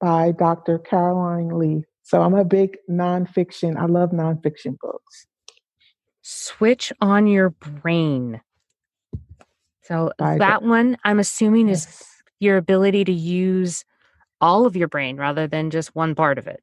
by 0.00 0.32
Dr. 0.32 0.78
Caroline 0.78 1.58
Leaf. 1.58 1.84
So 2.02 2.22
I'm 2.22 2.34
a 2.34 2.44
big 2.44 2.76
nonfiction, 2.88 3.76
I 3.76 3.86
love 3.86 4.10
nonfiction 4.10 4.76
books. 4.80 5.26
Switch 6.22 6.92
on 7.00 7.26
Your 7.26 7.50
Brain. 7.50 8.40
So 9.90 10.12
that 10.18 10.62
one, 10.62 10.96
I'm 11.04 11.18
assuming, 11.18 11.68
yes. 11.68 11.86
is 11.86 12.06
your 12.38 12.56
ability 12.56 13.04
to 13.04 13.12
use 13.12 13.84
all 14.40 14.64
of 14.64 14.76
your 14.76 14.88
brain 14.88 15.16
rather 15.16 15.46
than 15.48 15.70
just 15.70 15.94
one 15.94 16.14
part 16.14 16.38
of 16.38 16.46
it. 16.46 16.62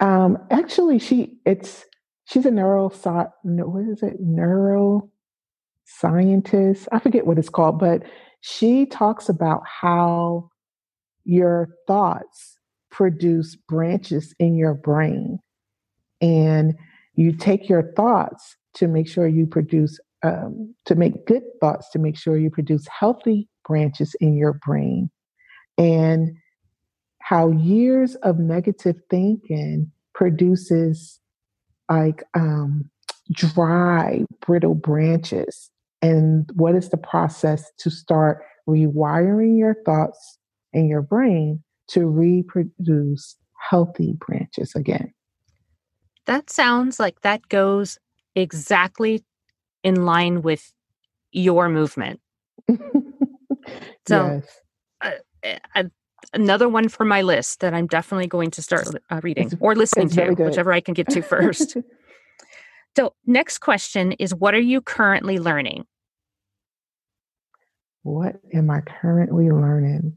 Um, 0.00 0.38
actually, 0.50 0.98
she 0.98 1.36
it's 1.44 1.84
she's 2.24 2.46
a 2.46 2.50
neuro 2.50 2.88
what 3.42 3.84
is 3.88 4.02
it 4.02 4.20
neuro 4.20 5.10
scientist. 5.84 6.88
I 6.92 6.98
forget 7.00 7.26
what 7.26 7.38
it's 7.38 7.48
called, 7.48 7.78
but 7.78 8.02
she 8.40 8.86
talks 8.86 9.28
about 9.28 9.62
how 9.66 10.50
your 11.24 11.68
thoughts 11.86 12.58
produce 12.90 13.56
branches 13.56 14.34
in 14.38 14.56
your 14.56 14.74
brain. 14.74 15.38
and 16.20 16.76
you 17.14 17.32
take 17.32 17.68
your 17.68 17.92
thoughts 17.94 18.56
to 18.74 18.88
make 18.88 19.06
sure 19.06 19.26
you 19.26 19.46
produce 19.46 20.00
um, 20.22 20.74
to 20.86 20.94
make 20.94 21.26
good 21.26 21.42
thoughts 21.60 21.88
to 21.90 21.98
make 21.98 22.16
sure 22.16 22.36
you 22.36 22.50
produce 22.50 22.86
healthy 22.88 23.48
branches 23.66 24.14
in 24.20 24.34
your 24.34 24.54
brain. 24.64 25.10
And 25.78 26.36
how 27.20 27.50
years 27.50 28.14
of 28.16 28.38
negative 28.38 28.96
thinking 29.08 29.90
produces 30.14 31.20
like 31.90 32.22
um, 32.34 32.90
dry 33.32 34.24
brittle 34.44 34.74
branches. 34.74 35.70
And 36.00 36.50
what 36.54 36.74
is 36.74 36.90
the 36.90 36.96
process 36.96 37.70
to 37.78 37.90
start 37.90 38.42
rewiring 38.68 39.58
your 39.58 39.76
thoughts 39.84 40.38
in 40.72 40.88
your 40.88 41.02
brain 41.02 41.62
to 41.88 42.06
reproduce 42.06 43.36
healthy 43.70 44.14
branches 44.18 44.74
again? 44.74 45.12
That 46.26 46.50
sounds 46.50 47.00
like 47.00 47.20
that 47.22 47.48
goes 47.48 47.98
exactly 48.34 49.24
in 49.82 50.04
line 50.04 50.42
with 50.42 50.72
your 51.32 51.68
movement. 51.68 52.20
so, 54.06 54.40
yes. 54.42 54.60
uh, 55.00 55.10
uh, 55.74 55.84
another 56.32 56.68
one 56.68 56.88
for 56.88 57.04
my 57.04 57.22
list 57.22 57.60
that 57.60 57.74
I'm 57.74 57.86
definitely 57.86 58.26
going 58.26 58.50
to 58.52 58.62
start 58.62 58.88
uh, 59.10 59.20
reading 59.22 59.46
it's, 59.46 59.56
or 59.60 59.74
listening 59.74 60.08
to, 60.10 60.30
whichever 60.34 60.72
I 60.72 60.80
can 60.80 60.94
get 60.94 61.08
to 61.10 61.22
first. 61.22 61.76
so, 62.96 63.14
next 63.26 63.58
question 63.58 64.12
is 64.12 64.34
What 64.34 64.54
are 64.54 64.60
you 64.60 64.80
currently 64.80 65.38
learning? 65.38 65.86
What 68.02 68.40
am 68.52 68.70
I 68.70 68.80
currently 68.80 69.50
learning? 69.50 70.16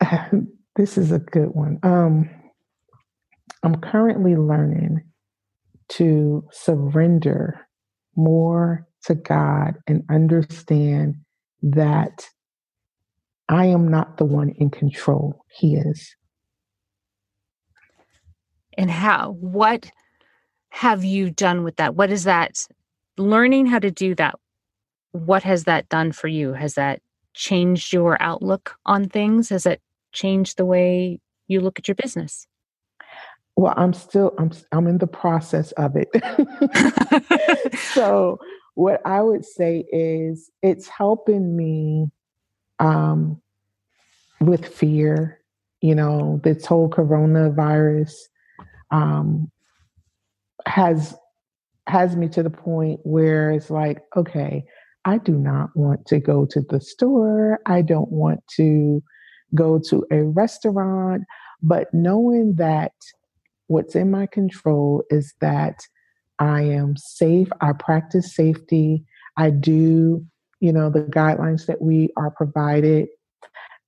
this 0.76 0.98
is 0.98 1.12
a 1.12 1.18
good 1.18 1.48
one. 1.48 1.78
Um, 1.82 2.30
I'm 3.62 3.76
currently 3.76 4.36
learning 4.36 5.02
to 5.90 6.46
surrender 6.52 7.66
more 8.16 8.86
to 9.04 9.14
God 9.14 9.74
and 9.86 10.02
understand 10.10 11.16
that 11.62 12.28
I 13.48 13.66
am 13.66 13.88
not 13.88 14.18
the 14.18 14.24
one 14.24 14.50
in 14.50 14.70
control, 14.70 15.44
He 15.50 15.76
is. 15.76 16.14
And 18.76 18.90
how? 18.90 19.36
What 19.40 19.90
have 20.70 21.02
you 21.04 21.30
done 21.30 21.64
with 21.64 21.76
that? 21.76 21.94
What 21.94 22.10
is 22.10 22.24
that? 22.24 22.66
Learning 23.16 23.66
how 23.66 23.78
to 23.78 23.90
do 23.90 24.14
that, 24.14 24.36
what 25.12 25.42
has 25.42 25.64
that 25.64 25.88
done 25.88 26.12
for 26.12 26.28
you? 26.28 26.52
Has 26.52 26.74
that 26.74 27.00
changed 27.34 27.92
your 27.92 28.20
outlook 28.22 28.76
on 28.86 29.08
things? 29.08 29.48
Has 29.48 29.66
it 29.66 29.80
changed 30.12 30.56
the 30.56 30.66
way 30.66 31.20
you 31.46 31.60
look 31.60 31.78
at 31.78 31.88
your 31.88 31.94
business? 31.94 32.46
Well, 33.58 33.74
I'm 33.76 33.92
still 33.92 34.34
I'm 34.38 34.52
I'm 34.70 34.86
in 34.86 34.98
the 34.98 35.08
process 35.08 35.72
of 35.72 35.96
it. 35.96 36.08
so 37.92 38.38
what 38.74 39.04
I 39.04 39.20
would 39.20 39.44
say 39.44 39.84
is 39.90 40.48
it's 40.62 40.86
helping 40.86 41.56
me 41.56 42.06
um, 42.78 43.42
with 44.40 44.64
fear. 44.64 45.40
You 45.80 45.96
know, 45.96 46.40
this 46.44 46.66
whole 46.66 46.88
coronavirus 46.88 48.12
um, 48.92 49.50
has 50.64 51.16
has 51.88 52.14
me 52.14 52.28
to 52.28 52.44
the 52.44 52.50
point 52.50 53.00
where 53.02 53.50
it's 53.50 53.70
like, 53.70 54.04
okay, 54.14 54.64
I 55.04 55.18
do 55.18 55.32
not 55.32 55.70
want 55.74 56.06
to 56.06 56.20
go 56.20 56.46
to 56.46 56.60
the 56.60 56.80
store. 56.80 57.58
I 57.66 57.82
don't 57.82 58.12
want 58.12 58.38
to 58.54 59.02
go 59.56 59.80
to 59.90 60.06
a 60.12 60.22
restaurant. 60.22 61.24
But 61.60 61.92
knowing 61.92 62.54
that 62.54 62.92
What's 63.68 63.94
in 63.94 64.10
my 64.10 64.26
control 64.26 65.04
is 65.10 65.34
that 65.40 65.80
I 66.38 66.62
am 66.62 66.96
safe. 66.96 67.48
I 67.60 67.72
practice 67.72 68.34
safety. 68.34 69.04
I 69.36 69.50
do, 69.50 70.24
you 70.60 70.72
know, 70.72 70.90
the 70.90 71.02
guidelines 71.02 71.66
that 71.66 71.80
we 71.80 72.10
are 72.16 72.30
provided. 72.30 73.08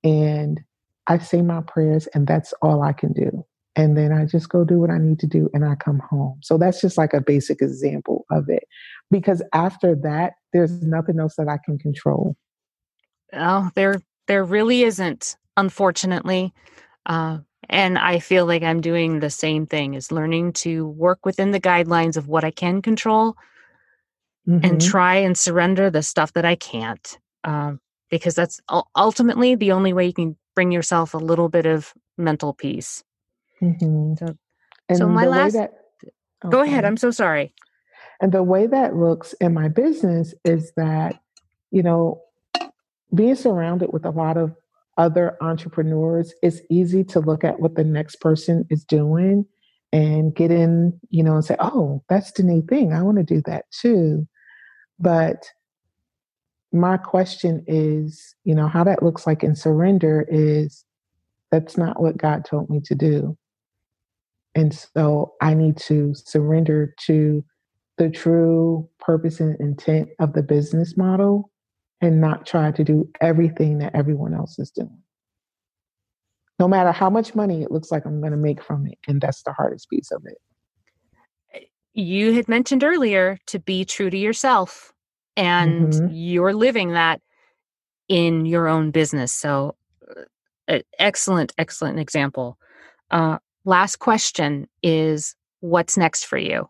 And 0.05 0.61
I 1.07 1.19
say 1.19 1.43
my 1.43 1.61
prayers, 1.63 2.07
and 2.15 2.27
that's 2.27 2.55
all 2.63 2.83
I 2.83 2.93
can 2.93 3.13
do. 3.13 3.45
And 3.77 3.97
then 3.97 4.13
I 4.13 4.27
just 4.27 4.49
go 4.49 4.65
do 4.65 4.79
what 4.79 4.91
I 4.91 4.99
need 4.99 5.19
to 5.21 5.27
do 5.27 5.49
and 5.55 5.65
I 5.65 5.75
come 5.75 6.01
home. 6.11 6.41
So 6.43 6.59
that's 6.59 6.81
just 6.81 6.99
like 6.99 7.15
a 7.15 7.21
basic 7.21 7.63
example 7.63 8.27
of 8.31 8.49
it. 8.49 8.65
Because 9.11 9.43
after 9.55 9.95
that, 10.03 10.35
there's 10.53 10.83
nothing 10.83 11.21
else 11.21 11.37
that 11.37 11.49
I 11.49 11.59
can 11.65 11.79
control. 11.79 12.37
Oh, 13.33 13.71
there 13.75 14.03
there 14.27 14.45
really 14.45 14.83
isn't, 14.83 15.37
unfortunately. 15.57 16.53
Uh, 17.07 17.39
and 17.69 17.99
I 17.99 18.19
feel 18.19 18.47
like 18.47 18.63
I'm 18.63 18.81
doing 18.81 19.21
the 19.21 19.31
same 19.31 19.67
thing 19.67 19.95
is 19.95 20.11
learning 20.11 20.55
to 20.55 20.87
work 20.89 21.25
within 21.25 21.51
the 21.51 21.61
guidelines 21.61 22.17
of 22.17 22.29
what 22.29 22.45
I 22.45 22.51
can 22.51 22.83
control 22.83 23.37
mm-hmm. 24.49 24.65
and 24.65 24.81
try 24.81 25.17
and 25.17 25.37
surrender 25.37 25.91
the 25.91 26.03
stuff 26.03 26.33
that 26.33 26.45
I 26.45 26.57
can't. 26.57 27.19
Um, 27.45 27.81
because 28.11 28.35
that's 28.35 28.61
ultimately 28.97 29.55
the 29.55 29.73
only 29.73 29.93
way 29.93 30.07
you 30.07 30.13
can 30.13 30.37
bring 30.55 30.73
yourself 30.73 31.15
a 31.15 31.19
little 31.19 31.49
bit 31.49 31.65
of 31.65 31.95
mental 32.19 32.53
peace. 32.53 33.05
Mm-hmm. 33.63 34.15
So, 34.19 34.37
so 34.97 35.09
my 35.09 35.27
last. 35.27 35.53
That, 35.53 35.73
okay. 36.45 36.51
Go 36.51 36.63
ahead. 36.63 36.85
I'm 36.85 36.97
so 36.97 37.11
sorry. 37.11 37.55
And 38.21 38.33
the 38.33 38.43
way 38.43 38.67
that 38.67 38.97
looks 38.97 39.33
in 39.35 39.55
my 39.55 39.69
business 39.69 40.35
is 40.45 40.73
that, 40.77 41.21
you 41.71 41.83
know, 41.83 42.23
being 43.15 43.37
surrounded 43.37 43.93
with 43.93 44.05
a 44.05 44.11
lot 44.11 44.37
of 44.37 44.55
other 45.01 45.39
entrepreneurs, 45.41 46.35
it's 46.43 46.61
easy 46.69 47.03
to 47.05 47.21
look 47.21 47.43
at 47.43 47.59
what 47.59 47.75
the 47.75 47.85
next 47.85 48.17
person 48.17 48.67
is 48.69 48.85
doing 48.85 49.47
and 49.95 50.35
get 50.35 50.51
in, 50.51 51.01
you 51.09 51.25
know, 51.25 51.37
and 51.37 51.45
say, 51.45 51.57
oh, 51.59 52.05
that's 52.11 52.33
the 52.33 52.43
new 52.43 52.61
thing. 52.61 52.93
I 52.93 53.01
want 53.01 53.17
to 53.17 53.25
do 53.25 53.41
that 53.47 53.65
too. 53.71 54.29
But 54.99 55.47
my 56.71 56.99
question 56.99 57.65
is, 57.67 58.35
you 58.45 58.55
know, 58.55 58.69
how 58.69 58.85
that 58.85 59.03
looks 59.03 59.27
like 59.27 59.43
in 59.43 59.57
surrender 59.57 60.27
is 60.29 60.85
that's 61.51 61.79
not 61.79 62.03
what 62.03 62.19
God 62.19 62.45
told 62.45 62.69
me 62.69 62.81
to 62.85 62.95
do. 62.95 63.39
And 64.55 64.75
so 64.75 65.33
I 65.41 65.55
need 65.55 65.79
to 65.79 66.15
surrender 66.15 66.95
to 67.07 67.43
the 67.97 68.11
true 68.11 68.87
purpose 68.99 69.41
and 69.41 69.59
intent 69.61 70.11
of 70.19 70.35
the 70.35 70.43
business 70.43 70.99
model 70.99 71.51
and 72.01 72.21
not 72.21 72.47
try 72.47 72.71
to 72.73 72.85
do 72.85 73.09
everything 73.21 73.79
that 73.79 73.95
everyone 73.95 74.35
else 74.35 74.59
is 74.59 74.71
doing. 74.71 74.99
No 76.59 76.69
matter 76.69 76.93
how 76.93 77.11
much 77.11 77.35
money 77.35 77.63
it 77.63 77.71
looks 77.71 77.91
like 77.91 78.05
I'm 78.05 78.21
going 78.21 78.33
to 78.33 78.39
make 78.39 78.63
from 78.63 78.87
it. 78.87 78.99
And 79.09 79.21
that's 79.21 79.43
the 79.43 79.53
hardest 79.53 79.89
piece 79.89 80.11
of 80.11 80.23
it. 80.27 81.69
You 81.93 82.33
had 82.33 82.49
mentioned 82.49 82.85
earlier 82.85 83.39
to 83.47 83.59
be 83.59 83.85
true 83.85 84.11
to 84.11 84.17
yourself, 84.17 84.93
and 85.37 85.93
mm-hmm. 85.93 86.09
you're 86.11 86.55
living 86.55 86.93
that 86.93 87.21
in 88.09 88.47
your 88.47 88.69
own 88.69 88.91
business. 88.91 89.33
So, 89.33 89.75
uh, 90.69 90.81
excellent, 90.99 91.53
excellent 91.59 91.99
example. 91.99 92.59
Uh, 93.11 93.39
last 93.65 93.97
question 93.97 94.69
is 94.83 95.35
what's 95.61 95.97
next 95.97 96.25
for 96.27 96.39
you? 96.39 96.69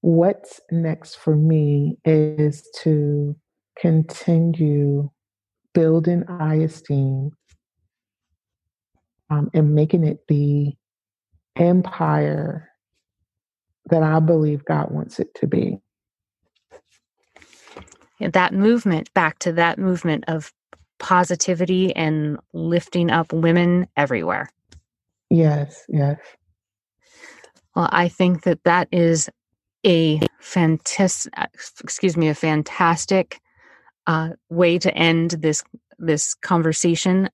What's 0.00 0.60
next 0.70 1.16
for 1.16 1.36
me 1.36 1.98
is 2.04 2.68
to 2.82 3.36
continue 3.78 5.10
building 5.74 6.24
I 6.28 6.56
esteem 6.56 7.30
um, 9.30 9.50
and 9.54 9.74
making 9.74 10.04
it 10.04 10.26
the 10.28 10.72
empire 11.56 12.70
that 13.86 14.02
I 14.02 14.20
believe 14.20 14.64
God 14.64 14.90
wants 14.90 15.18
it 15.18 15.34
to 15.36 15.46
be. 15.46 15.78
That 18.20 18.52
movement, 18.52 19.12
back 19.14 19.38
to 19.40 19.52
that 19.52 19.78
movement 19.78 20.24
of 20.28 20.52
positivity 20.98 21.94
and 21.96 22.38
lifting 22.52 23.10
up 23.10 23.32
women 23.32 23.88
everywhere. 23.96 24.50
Yes, 25.30 25.84
yes. 25.88 26.18
Well, 27.74 27.88
I 27.90 28.08
think 28.08 28.42
that 28.42 28.62
that 28.64 28.88
is 28.92 29.30
a 29.86 30.20
fantastic, 30.40 31.32
excuse 31.82 32.16
me, 32.16 32.28
a 32.28 32.34
fantastic 32.34 33.40
uh, 34.06 34.30
way 34.48 34.78
to 34.78 34.94
end 34.94 35.32
this 35.32 35.62
this 35.98 36.34
conversation. 36.34 37.28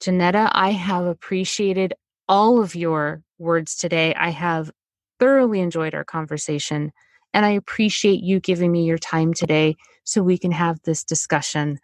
Janetta, 0.00 0.50
I 0.52 0.70
have 0.70 1.04
appreciated 1.04 1.94
all 2.28 2.60
of 2.60 2.74
your 2.74 3.22
words 3.38 3.76
today. 3.76 4.14
I 4.14 4.30
have 4.30 4.70
thoroughly 5.18 5.60
enjoyed 5.60 5.94
our 5.94 6.04
conversation, 6.04 6.92
and 7.34 7.44
I 7.44 7.50
appreciate 7.50 8.22
you 8.22 8.40
giving 8.40 8.72
me 8.72 8.84
your 8.84 8.98
time 8.98 9.34
today 9.34 9.76
so 10.04 10.22
we 10.22 10.38
can 10.38 10.52
have 10.52 10.80
this 10.82 11.04
discussion. 11.04 11.78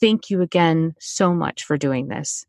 Thank 0.00 0.30
you 0.30 0.40
again 0.42 0.94
so 0.98 1.34
much 1.34 1.64
for 1.64 1.76
doing 1.76 2.08
this. 2.08 2.44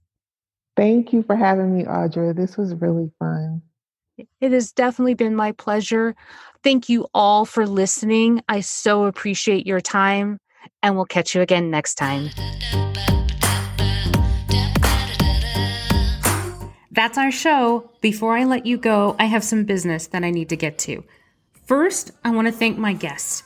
Thank 0.78 1.14
you 1.14 1.22
for 1.24 1.36
having 1.36 1.78
me, 1.78 1.84
Audra. 1.84 2.36
This 2.36 2.58
was 2.58 2.74
really 2.76 3.12
fun. 3.20 3.62
It 4.40 4.52
has 4.52 4.72
definitely 4.72 5.14
been 5.14 5.36
my 5.36 5.52
pleasure. 5.52 6.16
Thank 6.64 6.90
you 6.90 7.08
all 7.14 7.46
for 7.46 7.68
listening. 7.68 8.42
I 8.48 8.62
so 8.62 9.06
appreciate 9.06 9.66
your 9.66 9.82
time, 9.82 10.40
and 10.84 10.96
we'll 10.96 11.06
catch 11.06 11.36
you 11.36 11.42
again 11.42 11.72
next 11.72 11.96
time. 11.96 12.30
That's 16.92 17.18
our 17.18 17.32
show. 17.32 17.90
Before 18.02 18.38
I 18.38 18.44
let 18.44 18.66
you 18.66 18.78
go, 18.78 19.16
I 19.18 19.26
have 19.26 19.44
some 19.44 19.64
business 19.64 20.08
that 20.08 20.24
I 20.24 20.30
need 20.30 20.50
to 20.50 20.58
get 20.58 20.78
to. 20.80 21.04
First, 21.66 22.12
I 22.26 22.32
want 22.32 22.48
to 22.48 22.52
thank 22.52 22.78
my 22.78 22.94
guests. 22.94 23.44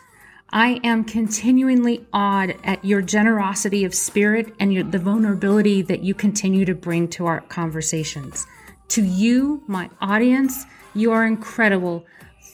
I 0.50 0.80
am 0.84 1.04
continually 1.04 2.06
awed 2.12 2.56
at 2.64 2.84
your 2.84 3.02
generosity 3.02 3.84
of 3.84 3.94
spirit 3.94 4.54
and 4.60 4.74
your, 4.74 4.84
the 4.84 5.00
vulnerability 5.00 5.82
that 5.84 6.04
you 6.04 6.14
continue 6.14 6.66
to 6.66 6.74
bring 6.74 7.08
to 7.10 7.26
our 7.26 7.42
conversations. 7.42 8.48
To 8.90 9.04
you, 9.04 9.64
my 9.68 9.90
audience, 10.00 10.66
you 10.94 11.12
are 11.12 11.26
incredible. 11.26 12.06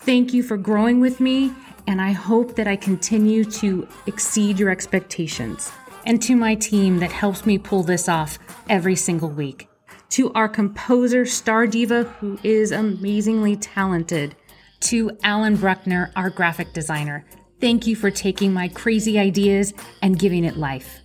Thank 0.02 0.34
you 0.34 0.42
for 0.42 0.58
growing 0.58 1.00
with 1.00 1.20
me, 1.20 1.54
and 1.88 2.02
I 2.02 2.12
hope 2.12 2.56
that 2.56 2.68
I 2.68 2.76
continue 2.76 3.44
to 3.46 3.88
exceed 4.08 4.60
your 4.60 4.70
expectations. 4.70 5.72
And 6.06 6.22
to 6.24 6.36
my 6.36 6.56
team 6.56 6.98
that 7.00 7.12
helps 7.12 7.46
me 7.46 7.58
pull 7.58 7.84
this 7.84 8.10
off 8.10 8.40
every 8.70 8.96
single 8.96 9.30
week. 9.30 9.70
To 10.12 10.34
our 10.34 10.50
composer, 10.50 11.26
Star 11.26 11.68
Diva, 11.68 12.04
who 12.20 12.40
is 12.44 12.72
amazingly 12.72 13.56
talented. 13.56 14.36
To 14.82 15.12
Alan 15.24 15.56
Bruckner, 15.56 16.12
our 16.16 16.30
graphic 16.32 16.74
designer. 16.74 17.24
Thank 17.60 17.86
you 17.86 17.96
for 17.96 18.10
taking 18.10 18.52
my 18.52 18.68
crazy 18.68 19.20
ideas 19.20 19.74
and 20.02 20.18
giving 20.18 20.44
it 20.44 20.58
life. 20.58 21.02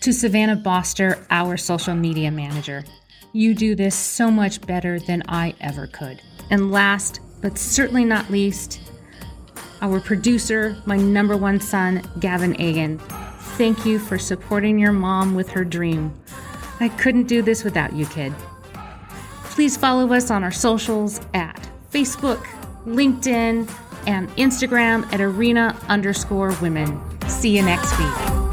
To 0.00 0.12
Savannah 0.12 0.56
Boster, 0.56 1.24
our 1.30 1.56
social 1.56 1.94
media 1.94 2.32
manager. 2.32 2.84
You 3.32 3.54
do 3.54 3.74
this 3.74 3.94
so 3.94 4.30
much 4.30 4.60
better 4.62 4.98
than 4.98 5.22
I 5.28 5.54
ever 5.60 5.86
could. 5.86 6.20
And 6.50 6.72
last, 6.72 7.20
but 7.40 7.58
certainly 7.58 8.04
not 8.04 8.30
least, 8.30 8.80
our 9.80 10.00
producer, 10.00 10.76
my 10.84 10.96
number 10.96 11.36
one 11.36 11.60
son, 11.60 12.02
Gavin 12.18 12.60
Egan. 12.60 12.98
Thank 13.56 13.86
you 13.86 13.98
for 13.98 14.18
supporting 14.18 14.78
your 14.78 14.92
mom 14.92 15.34
with 15.34 15.48
her 15.50 15.64
dream. 15.64 16.12
I 16.80 16.88
couldn't 16.88 17.28
do 17.28 17.40
this 17.42 17.62
without 17.62 17.92
you, 17.92 18.06
kid. 18.06 18.34
Please 19.44 19.76
follow 19.76 20.12
us 20.12 20.30
on 20.30 20.42
our 20.42 20.50
socials 20.50 21.20
at 21.34 21.68
Facebook, 21.92 22.44
LinkedIn, 22.86 23.70
and 24.06 24.28
Instagram 24.30 25.10
at 25.12 25.20
arena 25.20 25.76
underscore 25.88 26.52
women. 26.60 27.00
See 27.28 27.56
you 27.56 27.62
next 27.62 27.96
week. 27.98 28.49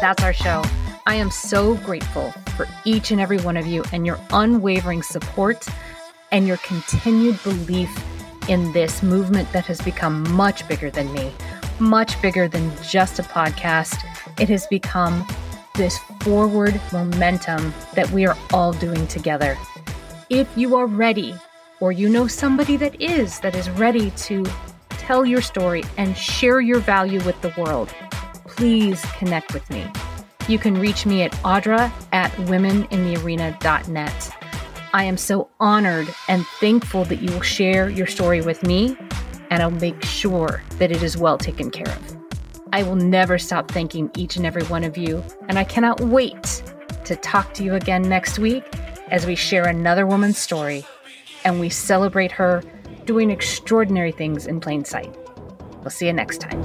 That's 0.00 0.22
our 0.22 0.32
show. 0.32 0.62
I 1.06 1.14
am 1.14 1.30
so 1.30 1.74
grateful 1.76 2.32
for 2.56 2.66
each 2.84 3.10
and 3.10 3.20
every 3.20 3.38
one 3.38 3.56
of 3.56 3.66
you 3.66 3.84
and 3.92 4.06
your 4.06 4.18
unwavering 4.30 5.02
support 5.02 5.66
and 6.30 6.46
your 6.46 6.56
continued 6.58 7.42
belief 7.42 7.90
in 8.48 8.72
this 8.72 9.02
movement 9.02 9.52
that 9.52 9.66
has 9.66 9.80
become 9.80 10.30
much 10.32 10.66
bigger 10.68 10.90
than 10.90 11.12
me, 11.12 11.32
much 11.78 12.20
bigger 12.22 12.48
than 12.48 12.72
just 12.82 13.18
a 13.18 13.22
podcast. 13.22 14.02
It 14.40 14.48
has 14.48 14.66
become 14.66 15.26
this 15.74 15.98
forward 16.22 16.80
momentum 16.92 17.72
that 17.94 18.10
we 18.10 18.26
are 18.26 18.36
all 18.52 18.72
doing 18.72 19.06
together. 19.06 19.56
If 20.28 20.48
you 20.56 20.76
are 20.76 20.86
ready, 20.86 21.34
or 21.80 21.92
you 21.92 22.08
know 22.08 22.26
somebody 22.26 22.76
that 22.76 23.00
is, 23.00 23.40
that 23.40 23.54
is 23.56 23.68
ready 23.70 24.10
to 24.12 24.44
tell 24.90 25.24
your 25.24 25.40
story 25.40 25.82
and 25.96 26.16
share 26.16 26.60
your 26.60 26.78
value 26.78 27.22
with 27.24 27.40
the 27.40 27.52
world, 27.56 27.92
please 28.60 29.00
connect 29.16 29.54
with 29.54 29.68
me. 29.70 29.90
You 30.46 30.58
can 30.58 30.74
reach 30.74 31.06
me 31.06 31.22
at 31.22 31.32
audra 31.44 31.90
at 32.12 32.30
womeninthearena.net. 32.32 34.36
I 34.92 35.04
am 35.04 35.16
so 35.16 35.48
honored 35.58 36.14
and 36.28 36.46
thankful 36.46 37.06
that 37.06 37.22
you 37.22 37.30
will 37.30 37.40
share 37.40 37.88
your 37.88 38.06
story 38.06 38.42
with 38.42 38.62
me, 38.62 38.98
and 39.48 39.62
I'll 39.62 39.70
make 39.70 40.04
sure 40.04 40.62
that 40.72 40.92
it 40.92 41.02
is 41.02 41.16
well 41.16 41.38
taken 41.38 41.70
care 41.70 41.88
of. 41.88 42.16
I 42.74 42.82
will 42.82 42.96
never 42.96 43.38
stop 43.38 43.70
thanking 43.70 44.10
each 44.14 44.36
and 44.36 44.44
every 44.44 44.64
one 44.64 44.84
of 44.84 44.98
you, 44.98 45.24
and 45.48 45.58
I 45.58 45.64
cannot 45.64 46.02
wait 46.02 46.62
to 47.06 47.16
talk 47.16 47.54
to 47.54 47.64
you 47.64 47.76
again 47.76 48.02
next 48.02 48.38
week 48.38 48.64
as 49.08 49.24
we 49.24 49.36
share 49.36 49.68
another 49.68 50.06
woman's 50.06 50.36
story 50.36 50.84
and 51.46 51.60
we 51.60 51.70
celebrate 51.70 52.32
her 52.32 52.62
doing 53.06 53.30
extraordinary 53.30 54.12
things 54.12 54.46
in 54.46 54.60
plain 54.60 54.84
sight. 54.84 55.16
We'll 55.80 55.88
see 55.88 56.08
you 56.08 56.12
next 56.12 56.42
time. 56.42 56.60